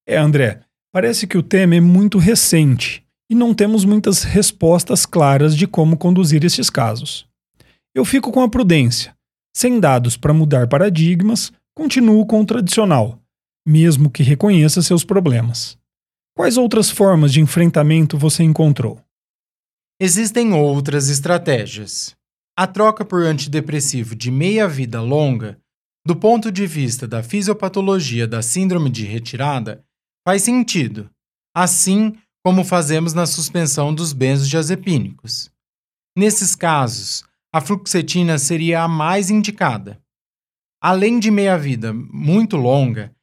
É, 0.08 0.17
André, 0.17 0.62
parece 0.91 1.28
que 1.28 1.38
o 1.38 1.43
tema 1.43 1.76
é 1.76 1.80
muito 1.80 2.17
recente 2.17 3.06
e 3.30 3.36
não 3.36 3.54
temos 3.54 3.86
muitas 3.86 4.23
respostas 4.23 5.06
claras 5.06 5.56
de 5.56 5.67
como 5.67 5.97
conduzir 5.97 6.43
estes 6.43 6.69
casos. 6.69 7.28
Eu 7.95 8.04
fico 8.04 8.32
com 8.32 8.41
a 8.41 8.49
prudência. 8.49 9.15
Sem 9.56 9.80
dados 9.80 10.17
para 10.17 10.34
mudar 10.34 10.67
paradigmas, 10.67 11.54
continuo 11.76 12.26
com 12.26 12.41
o 12.41 12.45
tradicional, 12.45 13.19
mesmo 13.65 14.10
que 14.10 14.23
reconheça 14.23 14.82
seus 14.82 15.04
problemas. 15.04 15.78
Quais 16.36 16.58
outras 16.58 16.89
formas 16.89 17.32
de 17.32 17.39
enfrentamento 17.39 18.17
você 18.17 18.43
encontrou? 18.43 18.99
Existem 19.99 20.54
outras 20.54 21.08
estratégias. 21.10 22.15
A 22.58 22.65
troca 22.65 23.06
por 23.06 23.23
antidepressivo 23.23 24.15
de 24.15 24.32
meia-vida 24.32 24.99
longa, 24.99 25.60
do 26.05 26.15
ponto 26.15 26.51
de 26.51 26.67
vista 26.67 27.07
da 27.07 27.23
fisiopatologia 27.23 28.27
da 28.27 28.41
síndrome 28.41 28.89
de 28.89 29.05
retirada, 29.05 29.83
faz 30.27 30.41
sentido, 30.43 31.09
assim 31.55 32.17
como 32.43 32.63
fazemos 32.63 33.13
na 33.13 33.25
suspensão 33.25 33.93
dos 33.93 34.11
benzodiazepínicos. 34.11 35.49
Nesses 36.17 36.55
casos, 36.55 37.23
a 37.53 37.61
fluoxetina 37.61 38.37
seria 38.37 38.83
a 38.83 38.87
mais 38.87 39.29
indicada. 39.29 40.01
Além 40.81 41.19
de 41.19 41.31
meia-vida 41.31 41.93
muito 41.93 42.57
longa, 42.57 43.15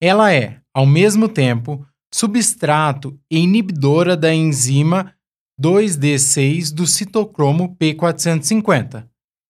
ela 0.00 0.32
é, 0.32 0.60
ao 0.72 0.86
mesmo 0.86 1.28
tempo, 1.28 1.84
substrato 2.14 3.18
e 3.30 3.38
inibidora 3.38 4.16
da 4.16 4.32
enzima 4.32 5.12
2D6 5.60 6.72
do 6.72 6.86
citocromo 6.86 7.76
P450, 7.76 9.08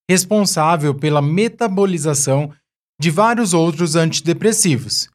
responsável 0.09 0.95
pela 0.95 1.21
metabolização 1.21 2.51
de 3.01 3.11
vários 3.11 3.55
outros 3.55 3.95
antidepressivos. 3.95 5.09